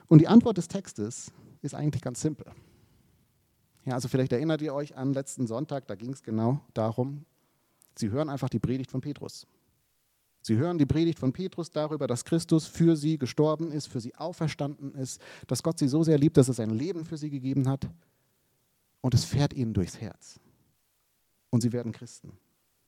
Und 0.07 0.21
die 0.21 0.29
Antwort 0.29 0.59
des 0.59 0.69
Textes 0.69 1.33
ist 1.63 1.75
eigentlich 1.75 2.03
ganz 2.03 2.21
simpel. 2.21 2.47
Ja, 3.85 3.95
also 3.95 4.09
vielleicht 4.09 4.33
erinnert 4.33 4.63
ihr 4.63 4.75
euch 4.75 4.97
an 4.97 5.13
letzten 5.13 5.47
Sonntag, 5.47 5.87
da 5.87 5.95
ging 5.95 6.13
es 6.13 6.23
genau 6.23 6.61
darum, 6.75 7.25
sie 7.97 8.11
hören 8.11 8.29
einfach 8.29 8.49
die 8.49 8.59
Predigt 8.59 8.91
von 8.91 9.01
Petrus. 9.01 9.47
Sie 10.41 10.57
hören 10.57 10.79
die 10.79 10.87
Predigt 10.87 11.19
von 11.19 11.33
Petrus 11.33 11.71
darüber, 11.71 12.07
dass 12.07 12.25
Christus 12.25 12.67
für 12.67 12.97
sie 12.97 13.19
gestorben 13.19 13.73
ist, 13.73 13.87
für 13.87 14.01
sie 14.01 14.15
auferstanden 14.15 14.95
ist, 14.95 15.21
dass 15.47 15.63
Gott 15.63 15.79
sie 15.79 15.89
so 15.89 16.03
sehr 16.03 16.17
liebt, 16.17 16.37
dass 16.37 16.49
er 16.49 16.55
sein 16.55 16.71
Leben 16.71 17.05
für 17.05 17.17
sie 17.17 17.29
gegeben 17.29 17.69
hat. 17.69 17.89
Und 19.01 19.15
es 19.15 19.25
fährt 19.25 19.53
ihnen 19.53 19.75
durchs 19.75 20.01
Herz. 20.01 20.41
Und 21.51 21.63
sie 21.63 21.73
werden 21.73 21.93
Christen. 21.93 22.39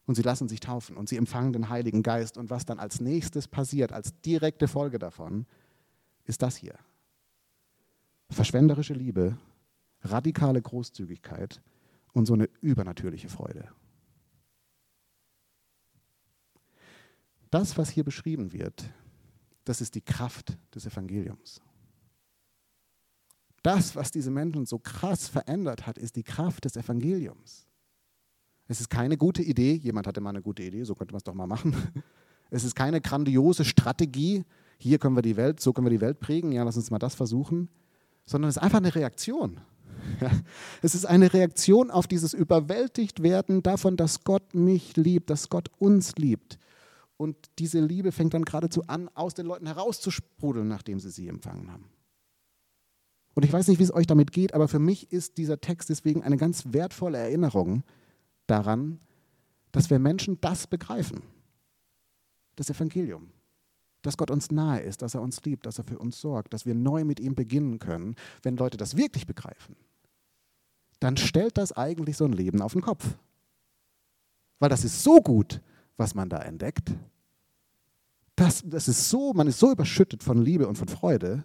Und 0.07 0.15
sie 0.17 0.23
lassen 0.23 0.49
sich 0.49 0.61
taufen 0.61 0.97
und 0.97 1.09
sie 1.09 1.17
empfangen 1.17 1.53
den 1.53 1.69
Heiligen 1.69 2.03
Geist. 2.03 2.37
Und 2.37 2.51
was 2.51 2.65
dann 2.65 2.79
als 2.79 3.01
nächstes 3.01 3.47
passiert, 3.47 3.93
als 3.93 4.19
direkte 4.23 4.67
Folge 4.67 4.99
davon, 4.99 5.47
ist 6.25 6.43
das 6.43 6.57
hier. 6.57 6.75
Verschwenderische 8.31 8.95
Liebe, 8.95 9.37
radikale 10.03 10.61
Großzügigkeit 10.61 11.61
und 12.13 12.27
so 12.27 12.35
eine 12.35 12.49
übernatürliche 12.61 13.29
Freude. 13.29 13.69
Das, 17.51 17.77
was 17.77 17.91
hier 17.91 18.05
beschrieben 18.05 18.53
wird, 18.53 18.89
das 19.65 19.81
ist 19.81 19.95
die 19.95 20.01
Kraft 20.01 20.57
des 20.75 20.87
Evangeliums. 20.87 21.61
Das, 23.63 23.95
was 23.95 24.11
diese 24.11 24.31
Menschen 24.31 24.67
so 24.67 24.79
krass 24.79 25.29
verändert 25.29 25.87
hat, 25.87 25.99
ist 25.99 26.17
die 26.17 26.23
Kraft 26.23 26.65
des 26.65 26.77
Evangeliums. 26.77 27.67
Es 28.71 28.81
ist 28.81 28.89
keine 28.89 29.17
gute 29.17 29.43
Idee, 29.43 29.75
jemand 29.75 30.07
hatte 30.07 30.21
mal 30.21 30.31
eine 30.31 30.43
gute 30.43 30.63
Idee, 30.63 30.85
so 30.85 30.95
könnte 30.95 31.13
man 31.13 31.19
es 31.19 31.25
doch 31.25 31.35
mal 31.35 31.47
machen. 31.47 31.75
Es 32.53 32.65
ist 32.65 32.75
keine 32.75 33.01
grandiose 33.01 33.65
Strategie, 33.65 34.45
hier 34.77 34.99
können 34.99 35.15
wir 35.15 35.23
die 35.23 35.37
Welt, 35.37 35.61
so 35.61 35.73
können 35.73 35.87
wir 35.87 35.93
die 35.93 36.01
Welt 36.01 36.19
prägen, 36.19 36.51
ja, 36.51 36.65
lass 36.65 36.77
uns 36.77 36.91
mal 36.91 36.99
das 36.99 37.15
versuchen, 37.15 37.69
sondern 38.27 38.49
es 38.49 38.57
ist 38.57 38.63
einfach 38.63 38.79
eine 38.79 38.93
Reaktion. 38.93 39.61
Es 40.83 40.97
ist 40.97 41.05
eine 41.05 41.33
Reaktion 41.33 41.93
auf 41.93 42.09
dieses 42.09 42.35
Überwältigtwerden 42.35 43.63
davon, 43.63 43.97
dass 43.97 44.25
Gott 44.25 44.53
mich 44.53 44.97
liebt, 44.97 45.31
dass 45.31 45.49
Gott 45.49 45.71
uns 45.79 46.17
liebt, 46.17 46.59
und 47.17 47.37
diese 47.59 47.81
Liebe 47.81 48.13
fängt 48.13 48.35
dann 48.35 48.47
geradezu 48.47 48.83
an, 48.87 49.11
aus 49.15 49.35
den 49.35 49.45
Leuten 49.47 49.67
herauszusprudeln, 49.67 50.67
nachdem 50.67 50.99
sie 50.99 51.11
sie 51.11 51.29
empfangen 51.29 51.71
haben. 51.71 51.85
Und 53.35 53.45
ich 53.45 53.53
weiß 53.53 53.69
nicht, 53.69 53.79
wie 53.79 53.85
es 53.85 53.93
euch 53.93 54.07
damit 54.07 54.33
geht, 54.33 54.55
aber 54.55 54.69
für 54.69 54.79
mich 54.79 55.13
ist 55.13 55.39
dieser 55.39 55.61
Text 55.61 55.91
deswegen 55.91 56.23
eine 56.23 56.37
ganz 56.37 56.73
wertvolle 56.73 57.19
Erinnerung 57.19 57.85
daran, 58.51 58.99
dass 59.73 59.91
wir 59.91 59.99
Menschen 59.99 60.41
das 60.41 60.67
begreifen, 60.67 61.23
das 62.57 62.71
Evangelium. 62.71 63.31
dass 64.03 64.17
Gott 64.17 64.31
uns 64.31 64.51
nahe 64.51 64.81
ist, 64.81 65.03
dass 65.03 65.15
er 65.15 65.21
uns 65.21 65.43
liebt, 65.45 65.67
dass 65.67 65.79
er 65.79 65.85
für 65.85 65.99
uns 65.99 66.21
sorgt, 66.21 66.55
dass 66.55 66.65
wir 66.65 66.75
neu 66.75 67.05
mit 67.05 67.21
ihm 67.21 67.35
beginnen 67.35 67.79
können, 67.79 68.17
wenn 68.43 68.57
Leute 68.57 68.79
das 68.79 68.97
wirklich 68.97 69.27
begreifen, 69.27 69.77
dann 71.01 71.17
stellt 71.17 71.59
das 71.59 71.73
eigentlich 71.73 72.17
so 72.17 72.25
ein 72.25 72.33
Leben 72.33 72.63
auf 72.63 72.73
den 72.73 72.83
Kopf. 72.83 73.19
Weil 74.59 74.71
das 74.71 74.85
ist 74.85 75.03
so 75.03 75.21
gut, 75.21 75.61
was 75.97 76.15
man 76.15 76.29
da 76.29 76.39
entdeckt. 76.39 76.93
Das, 78.37 78.63
das 78.65 78.89
ist 78.89 79.11
so, 79.11 79.35
man 79.35 79.49
ist 79.49 79.59
so 79.59 79.71
überschüttet 79.71 80.23
von 80.23 80.39
Liebe 80.39 80.67
und 80.67 80.77
von 80.77 80.89
Freude, 80.89 81.45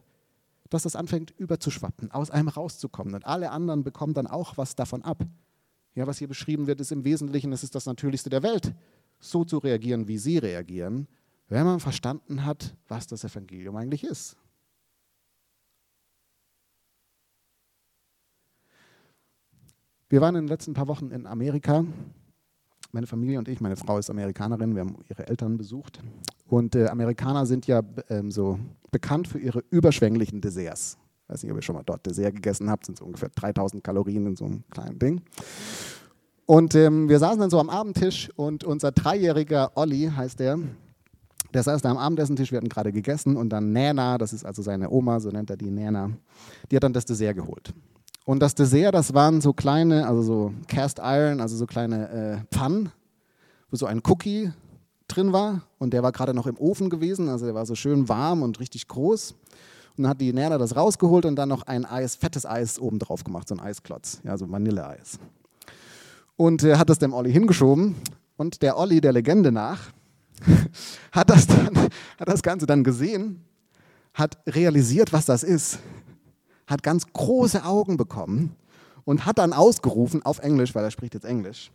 dass 0.69 0.83
das 0.83 0.95
anfängt 0.95 1.31
überzuschwappen, 1.37 2.11
aus 2.11 2.31
einem 2.31 2.47
rauszukommen. 2.47 3.15
Und 3.15 3.25
alle 3.25 3.51
anderen 3.51 3.83
bekommen 3.83 4.13
dann 4.13 4.27
auch 4.27 4.57
was 4.57 4.75
davon 4.75 5.03
ab. 5.03 5.25
Ja, 5.95 6.05
was 6.05 6.17
hier 6.19 6.27
beschrieben 6.27 6.67
wird, 6.67 6.81
ist 6.81 6.91
im 6.91 7.03
Wesentlichen, 7.03 7.51
das 7.51 7.63
ist 7.63 7.73
das 7.73 7.85
Natürlichste 7.85 8.29
der 8.29 8.43
Welt, 8.43 8.73
so 9.19 9.45
zu 9.45 9.57
reagieren, 9.57 10.07
wie 10.07 10.17
sie 10.17 10.37
reagieren, 10.37 11.07
wenn 11.47 11.65
man 11.65 11.79
verstanden 11.79 12.45
hat, 12.45 12.75
was 12.87 13.07
das 13.07 13.23
Evangelium 13.23 13.75
eigentlich 13.77 14.03
ist. 14.03 14.35
Wir 20.09 20.21
waren 20.21 20.35
in 20.35 20.43
den 20.43 20.49
letzten 20.49 20.73
paar 20.73 20.87
Wochen 20.87 21.11
in 21.11 21.25
Amerika 21.25 21.85
meine 22.95 23.07
Familie 23.07 23.37
und 23.37 23.47
ich, 23.49 23.59
meine 23.59 23.75
Frau 23.75 23.99
ist 23.99 24.09
Amerikanerin, 24.09 24.73
wir 24.73 24.81
haben 24.81 24.95
ihre 25.09 25.27
Eltern 25.27 25.57
besucht. 25.57 25.99
Und 26.47 26.75
äh, 26.75 26.87
Amerikaner 26.87 27.45
sind 27.45 27.67
ja 27.67 27.83
ähm, 28.09 28.31
so 28.31 28.57
bekannt 28.89 29.27
für 29.27 29.37
ihre 29.37 29.63
überschwänglichen 29.69 30.39
Desserts. 30.39 30.97
Ich 31.25 31.33
weiß 31.33 31.43
nicht, 31.43 31.51
ob 31.51 31.57
ihr 31.57 31.63
schon 31.63 31.75
mal 31.75 31.83
dort 31.83 32.05
Dessert 32.05 32.35
gegessen 32.35 32.69
habt, 32.69 32.85
sind 32.85 32.99
so 32.99 33.05
ungefähr 33.05 33.29
3000 33.29 33.83
Kalorien 33.83 34.27
in 34.27 34.35
so 34.35 34.45
einem 34.45 34.63
kleinen 34.69 34.99
Ding. 34.99 35.21
Und 36.45 36.75
ähm, 36.75 37.09
wir 37.09 37.17
saßen 37.17 37.39
dann 37.39 37.49
so 37.49 37.59
am 37.59 37.71
Abendtisch 37.71 38.29
und 38.35 38.63
unser 38.63 38.91
dreijähriger 38.91 39.71
Olli 39.75 40.11
heißt 40.15 40.39
der, 40.39 40.59
der 41.51 41.63
saß 41.63 41.81
da 41.81 41.89
am 41.89 41.97
Abendessentisch, 41.97 42.51
wir 42.51 42.57
hatten 42.57 42.69
gerade 42.69 42.91
gegessen 42.91 43.37
und 43.37 43.49
dann 43.49 43.71
Nana, 43.71 44.19
das 44.19 44.33
ist 44.33 44.45
also 44.45 44.61
seine 44.61 44.91
Oma, 44.91 45.19
so 45.19 45.29
nennt 45.29 45.49
er 45.49 45.57
die 45.57 45.71
Nana, 45.71 46.11
die 46.69 46.75
hat 46.75 46.83
dann 46.83 46.93
das 46.93 47.05
Dessert 47.05 47.35
geholt. 47.35 47.73
Und 48.25 48.41
das 48.41 48.53
Dessert, 48.53 48.93
das 48.93 49.13
waren 49.13 49.41
so 49.41 49.53
kleine, 49.53 50.07
also 50.07 50.21
so 50.21 50.53
Cast 50.67 50.99
Iron, 51.01 51.41
also 51.41 51.55
so 51.55 51.65
kleine 51.65 52.09
äh, 52.09 52.55
Pfannen, 52.55 52.91
wo 53.71 53.77
so 53.77 53.87
ein 53.87 54.01
Cookie 54.05 54.51
drin 55.07 55.33
war. 55.33 55.61
Und 55.77 55.93
der 55.93 56.03
war 56.03 56.11
gerade 56.11 56.33
noch 56.33 56.47
im 56.47 56.57
Ofen 56.57 56.89
gewesen, 56.89 57.29
also 57.29 57.45
der 57.45 57.55
war 57.55 57.65
so 57.65 57.75
schön 57.75 58.09
warm 58.09 58.43
und 58.43 58.59
richtig 58.59 58.87
groß. 58.87 59.35
Und 59.97 60.03
dann 60.03 60.09
hat 60.09 60.21
die 60.21 60.33
Nerda 60.33 60.57
das 60.57 60.75
rausgeholt 60.75 61.25
und 61.25 61.35
dann 61.35 61.49
noch 61.49 61.63
ein 61.63 61.85
Eis, 61.85 62.15
fettes 62.15 62.45
Eis 62.45 62.79
oben 62.79 62.99
drauf 62.99 63.23
gemacht, 63.23 63.47
so 63.47 63.55
ein 63.55 63.61
Eisklotz, 63.61 64.19
ja, 64.23 64.37
so 64.37 64.49
Vanilleeis. 64.49 65.19
Und 66.35 66.63
äh, 66.63 66.75
hat 66.75 66.89
das 66.89 66.99
dem 66.99 67.13
Olli 67.13 67.31
hingeschoben. 67.31 67.95
Und 68.37 68.61
der 68.61 68.77
Olli, 68.77 68.99
der 68.99 69.13
Legende 69.13 69.51
nach, 69.51 69.91
hat 71.11 71.29
das, 71.29 71.47
dann, 71.47 71.77
hat 72.19 72.27
das 72.27 72.43
Ganze 72.43 72.65
dann 72.65 72.83
gesehen, 72.83 73.41
hat 74.13 74.37
realisiert, 74.47 75.13
was 75.13 75.25
das 75.25 75.43
ist 75.43 75.79
hat 76.67 76.83
ganz 76.83 77.05
große 77.13 77.63
Augen 77.63 77.97
bekommen 77.97 78.55
und 79.03 79.25
hat 79.25 79.37
dann 79.37 79.53
ausgerufen 79.53 80.23
auf 80.23 80.39
Englisch, 80.39 80.73
weil 80.75 80.83
er 80.83 80.91
spricht 80.91 81.13
jetzt 81.13 81.25
Englisch, 81.25 81.71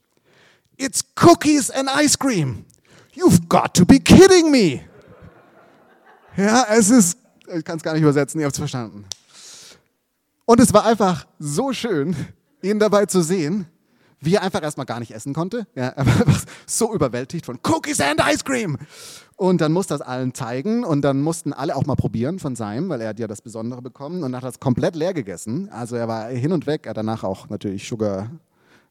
It's 0.76 1.04
cookies 1.22 1.70
and 1.70 1.90
ice 1.94 2.18
cream. 2.18 2.64
You've 3.14 3.46
got 3.48 3.74
to 3.74 3.84
be 3.84 3.98
kidding 4.00 4.50
me. 4.50 4.80
Ja, 6.36 6.64
es 6.70 6.88
ist, 6.88 7.18
ich 7.54 7.64
kann 7.64 7.76
es 7.76 7.82
gar 7.82 7.92
nicht 7.92 8.02
übersetzen, 8.02 8.40
ihr 8.40 8.46
habt 8.46 8.54
es 8.54 8.58
verstanden. 8.58 9.04
Und 10.44 10.60
es 10.60 10.72
war 10.72 10.84
einfach 10.84 11.26
so 11.38 11.72
schön, 11.72 12.16
ihn 12.62 12.78
dabei 12.78 13.06
zu 13.06 13.22
sehen, 13.22 13.66
wie 14.20 14.34
er 14.34 14.42
einfach 14.42 14.62
erstmal 14.62 14.86
gar 14.86 15.00
nicht 15.00 15.12
essen 15.12 15.32
konnte. 15.32 15.66
Ja, 15.74 15.88
er 15.88 16.06
war 16.06 16.26
einfach 16.26 16.44
so 16.66 16.94
überwältigt 16.94 17.46
von 17.46 17.58
Cookies 17.66 18.00
and 18.00 18.20
Ice 18.20 18.44
Cream. 18.44 18.78
Und 19.36 19.62
dann 19.62 19.72
musste 19.72 19.94
das 19.94 20.02
allen 20.02 20.34
zeigen 20.34 20.84
und 20.84 21.02
dann 21.02 21.22
mussten 21.22 21.54
alle 21.54 21.74
auch 21.74 21.86
mal 21.86 21.94
probieren 21.94 22.38
von 22.38 22.56
seinem, 22.56 22.90
weil 22.90 23.00
er 23.00 23.08
hat 23.08 23.18
ja 23.18 23.26
das 23.26 23.40
Besondere 23.40 23.80
bekommen 23.80 24.22
und 24.22 24.36
hat 24.36 24.44
das 24.44 24.60
komplett 24.60 24.96
leer 24.96 25.14
gegessen. 25.14 25.70
Also 25.70 25.96
er 25.96 26.08
war 26.08 26.28
hin 26.28 26.52
und 26.52 26.66
weg, 26.66 26.84
er 26.84 26.90
hat 26.90 26.98
danach 26.98 27.24
auch 27.24 27.48
natürlich 27.48 27.88
Sugar, 27.88 28.30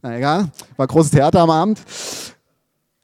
na 0.02 0.18
egal, 0.18 0.50
war 0.78 0.88
großes 0.88 1.12
Theater 1.12 1.42
am 1.42 1.52
Abend. 1.52 1.82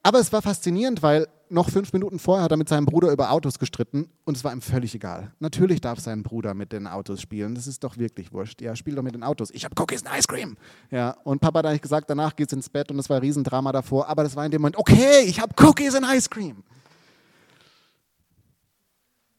Aber 0.02 0.20
es 0.20 0.34
war 0.34 0.42
faszinierend, 0.42 1.04
weil 1.04 1.28
noch 1.50 1.70
fünf 1.70 1.94
Minuten 1.94 2.20
vorher 2.20 2.44
hat 2.44 2.52
er 2.52 2.58
mit 2.58 2.70
seinem 2.70 2.86
Bruder 2.86 3.12
über 3.12 3.32
Autos 3.32 3.60
gestritten 3.60 4.10
und 4.26 4.38
es 4.38 4.44
war 4.44 4.52
ihm 4.52 4.62
völlig 4.62 4.96
egal. 4.96 5.34
Natürlich 5.40 5.82
darf 5.82 6.00
sein 6.00 6.24
Bruder 6.24 6.54
mit 6.54 6.72
den 6.72 6.88
Autos 6.88 7.22
spielen, 7.22 7.56
das 7.56 7.68
ist 7.68 7.84
doch 7.84 7.98
wirklich 7.98 8.32
wurscht. 8.32 8.62
Ja, 8.62 8.76
spiel 8.76 8.96
doch 8.96 9.04
mit 9.04 9.16
den 9.16 9.24
Autos. 9.24 9.52
Ich 9.52 9.66
habe 9.66 9.76
Cookies 9.80 10.06
and 10.06 10.18
Ice 10.18 10.28
Cream. 10.28 10.58
Ja, 10.92 11.12
und 11.24 11.40
Papa 11.40 11.60
hat 11.60 11.66
eigentlich 11.68 11.82
gesagt, 11.82 12.10
danach 12.10 12.36
geht's 12.36 12.54
ins 12.54 12.70
Bett 12.70 12.92
und 12.92 13.00
es 13.00 13.10
war 13.10 13.18
ein 13.18 13.22
Riesendrama 13.22 13.72
davor, 13.72 14.08
aber 14.08 14.24
das 14.24 14.36
war 14.36 14.46
in 14.46 14.52
dem 14.52 14.62
Moment, 14.62 14.78
okay, 14.78 15.22
ich 15.26 15.40
habe 15.40 15.54
Cookies 15.64 15.96
and 15.96 16.06
Ice 16.14 16.30
Cream. 16.30 16.64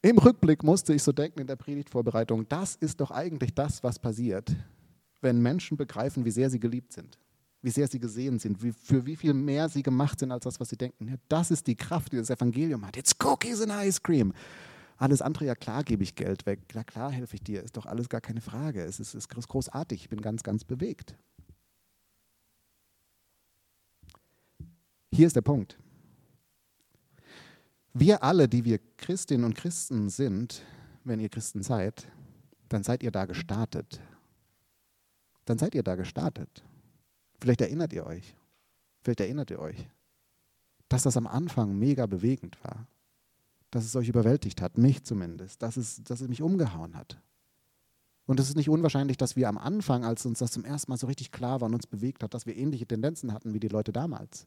Im 0.03 0.19
Rückblick 0.19 0.63
musste 0.63 0.95
ich 0.95 1.03
so 1.03 1.13
denken 1.13 1.41
in 1.41 1.47
der 1.47 1.57
Predigtvorbereitung, 1.57 2.49
das 2.49 2.77
ist 2.77 3.01
doch 3.01 3.11
eigentlich 3.11 3.55
das, 3.55 3.83
was 3.83 3.99
passiert, 3.99 4.55
wenn 5.21 5.41
Menschen 5.41 5.77
begreifen, 5.77 6.25
wie 6.25 6.31
sehr 6.31 6.49
sie 6.51 6.61
geliebt 6.61 6.93
sind 6.93 7.19
wie 7.63 7.71
sehr 7.71 7.89
sie 7.89 7.99
gesehen 7.99 8.39
sind, 8.39 8.63
wie, 8.63 8.73
für 8.73 9.07
wie 9.07 9.17
viel 9.17 9.35
mehr 9.35 9.69
sie 9.69 9.83
gemacht 9.83 10.21
sind 10.21 10.31
als 10.31 10.45
das, 10.45 10.61
was 10.61 10.69
sie 10.69 10.77
denken. 10.77 11.19
Das 11.29 11.51
ist 11.51 11.67
die 11.67 11.77
Kraft, 11.77 12.13
die 12.13 12.17
das 12.17 12.31
Evangelium 12.31 12.87
hat. 12.87 12.97
Jetzt 12.97 13.23
Cookies 13.25 13.61
and 13.61 13.73
Ice 13.73 14.01
Cream. 14.03 14.33
Alles 14.99 15.21
andere, 15.21 15.47
ja 15.47 15.55
klar, 15.55 15.85
gebe 15.85 16.03
ich 16.03 16.15
Geld 16.15 16.47
weg. 16.47 16.61
Ja 16.73 16.85
klar, 16.85 17.11
helfe 17.11 17.37
ich 17.37 17.43
dir. 17.43 17.63
Ist 17.63 17.77
doch 17.77 17.87
alles 17.87 18.09
gar 18.09 18.21
keine 18.21 18.41
Frage. 18.41 18.83
Es 18.83 18.99
ist, 18.99 19.15
ist 19.15 19.29
großartig. 19.29 20.03
Ich 20.03 20.09
bin 20.09 20.21
ganz, 20.21 20.43
ganz 20.43 20.65
bewegt. 20.65 21.15
Hier 25.13 25.27
ist 25.27 25.37
der 25.37 25.43
Punkt. 25.43 25.79
Wir 27.93 28.23
alle, 28.23 28.49
die 28.49 28.65
wir 28.65 28.79
Christinnen 28.99 29.45
und 29.45 29.55
Christen 29.55 30.11
sind, 30.11 30.63
wenn 31.05 31.21
ihr 31.21 31.31
Christen 31.31 31.63
seid, 31.63 32.07
dann 32.69 32.83
seid 32.83 33.03
ihr 33.03 33.11
da 33.11 33.25
gestartet. 33.25 34.01
Dann 35.47 35.57
seid 35.57 35.75
ihr 35.75 35.83
da 35.83 35.95
gestartet. 35.95 36.63
Vielleicht 37.41 37.61
erinnert 37.61 37.93
ihr 37.93 38.07
euch, 38.07 38.35
vielleicht 39.03 39.21
erinnert 39.21 39.51
ihr 39.51 39.59
euch, 39.59 39.89
dass 40.89 41.03
das 41.03 41.17
am 41.17 41.27
Anfang 41.27 41.79
mega 41.79 42.07
bewegend 42.07 42.63
war, 42.65 42.87
dass 43.71 43.85
es 43.85 43.97
euch 43.97 44.09
überwältigt 44.09 44.63
hat, 44.63 44.79
mich 44.79 45.05
zumindest, 45.05 45.63
dass 45.63 45.77
es, 45.77 46.03
dass 46.05 46.21
es 46.21 46.29
mich 46.29 46.43
umgehauen 46.43 46.97
hat. 46.97 47.21
Und 48.27 48.41
es 48.41 48.49
ist 48.49 48.57
nicht 48.57 48.69
unwahrscheinlich, 48.69 49.17
dass 49.17 49.37
wir 49.37 49.49
am 49.49 49.59
Anfang, 49.59 50.05
als 50.05 50.27
uns 50.27 50.41
das 50.41 50.51
zum 50.51 50.65
ersten 50.65 50.91
Mal 50.91 50.97
so 50.97 51.07
richtig 51.07 51.31
klar 51.31 51.61
war 51.61 51.69
und 51.69 51.75
uns 51.75 51.87
bewegt 51.87 52.23
hat, 52.23 52.35
dass 52.35 52.47
wir 52.47 52.57
ähnliche 52.57 52.87
Tendenzen 52.87 53.33
hatten 53.33 53.55
wie 53.55 53.61
die 53.61 53.69
Leute 53.69 53.93
damals. 53.93 54.47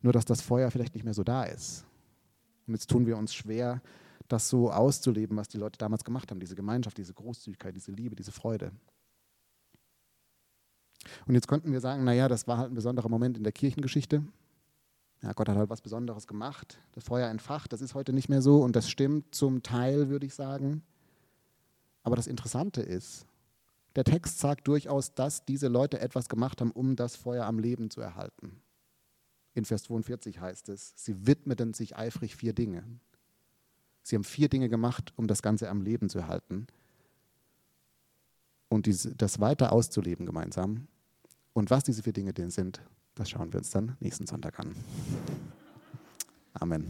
Nur 0.00 0.12
dass 0.12 0.24
das 0.24 0.40
Feuer 0.40 0.70
vielleicht 0.70 0.94
nicht 0.94 1.04
mehr 1.04 1.14
so 1.14 1.22
da 1.22 1.44
ist. 1.44 1.84
Und 2.66 2.74
jetzt 2.74 2.90
tun 2.90 3.06
wir 3.06 3.16
uns 3.16 3.34
schwer, 3.34 3.80
das 4.26 4.48
so 4.48 4.70
auszuleben, 4.70 5.36
was 5.36 5.48
die 5.48 5.56
Leute 5.56 5.78
damals 5.78 6.04
gemacht 6.04 6.30
haben, 6.30 6.40
diese 6.40 6.56
Gemeinschaft, 6.56 6.98
diese 6.98 7.14
Großzügigkeit, 7.14 7.74
diese 7.74 7.92
Liebe, 7.92 8.14
diese 8.14 8.32
Freude. 8.32 8.72
Und 11.26 11.34
jetzt 11.34 11.48
könnten 11.48 11.72
wir 11.72 11.80
sagen, 11.80 12.04
naja, 12.04 12.28
das 12.28 12.46
war 12.46 12.58
halt 12.58 12.72
ein 12.72 12.74
besonderer 12.74 13.08
Moment 13.08 13.36
in 13.36 13.44
der 13.44 13.52
Kirchengeschichte. 13.52 14.22
Ja, 15.22 15.32
Gott 15.32 15.48
hat 15.48 15.56
halt 15.56 15.70
was 15.70 15.80
Besonderes 15.80 16.26
gemacht, 16.26 16.78
das 16.92 17.04
Feuer 17.04 17.28
entfacht, 17.28 17.72
das 17.72 17.80
ist 17.80 17.94
heute 17.94 18.12
nicht 18.12 18.28
mehr 18.28 18.40
so 18.40 18.62
und 18.62 18.76
das 18.76 18.88
stimmt 18.88 19.34
zum 19.34 19.64
Teil, 19.64 20.08
würde 20.10 20.26
ich 20.26 20.34
sagen. 20.34 20.82
Aber 22.04 22.14
das 22.14 22.28
Interessante 22.28 22.82
ist, 22.82 23.26
der 23.96 24.04
Text 24.04 24.38
sagt 24.38 24.68
durchaus, 24.68 25.14
dass 25.14 25.44
diese 25.44 25.66
Leute 25.66 26.00
etwas 26.00 26.28
gemacht 26.28 26.60
haben, 26.60 26.70
um 26.70 26.94
das 26.94 27.16
Feuer 27.16 27.46
am 27.46 27.58
Leben 27.58 27.90
zu 27.90 28.00
erhalten. 28.00 28.60
In 29.54 29.64
Vers 29.64 29.82
42 29.84 30.40
heißt 30.40 30.68
es, 30.68 30.92
sie 30.94 31.26
widmeten 31.26 31.74
sich 31.74 31.96
eifrig 31.96 32.36
vier 32.36 32.52
Dinge. 32.52 32.84
Sie 34.04 34.14
haben 34.14 34.24
vier 34.24 34.48
Dinge 34.48 34.68
gemacht, 34.68 35.12
um 35.16 35.26
das 35.26 35.42
Ganze 35.42 35.68
am 35.68 35.82
Leben 35.82 36.08
zu 36.08 36.20
erhalten 36.20 36.68
und 38.68 38.88
das 39.20 39.40
weiter 39.40 39.72
auszuleben 39.72 40.26
gemeinsam. 40.26 40.86
Und 41.58 41.70
was 41.70 41.82
diese 41.82 42.04
vier 42.04 42.12
Dinge 42.12 42.32
denn 42.32 42.50
sind, 42.50 42.80
das 43.16 43.30
schauen 43.30 43.52
wir 43.52 43.58
uns 43.58 43.70
dann 43.70 43.96
nächsten 43.98 44.28
Sonntag 44.28 44.60
an. 44.60 44.76
Amen. 46.54 46.86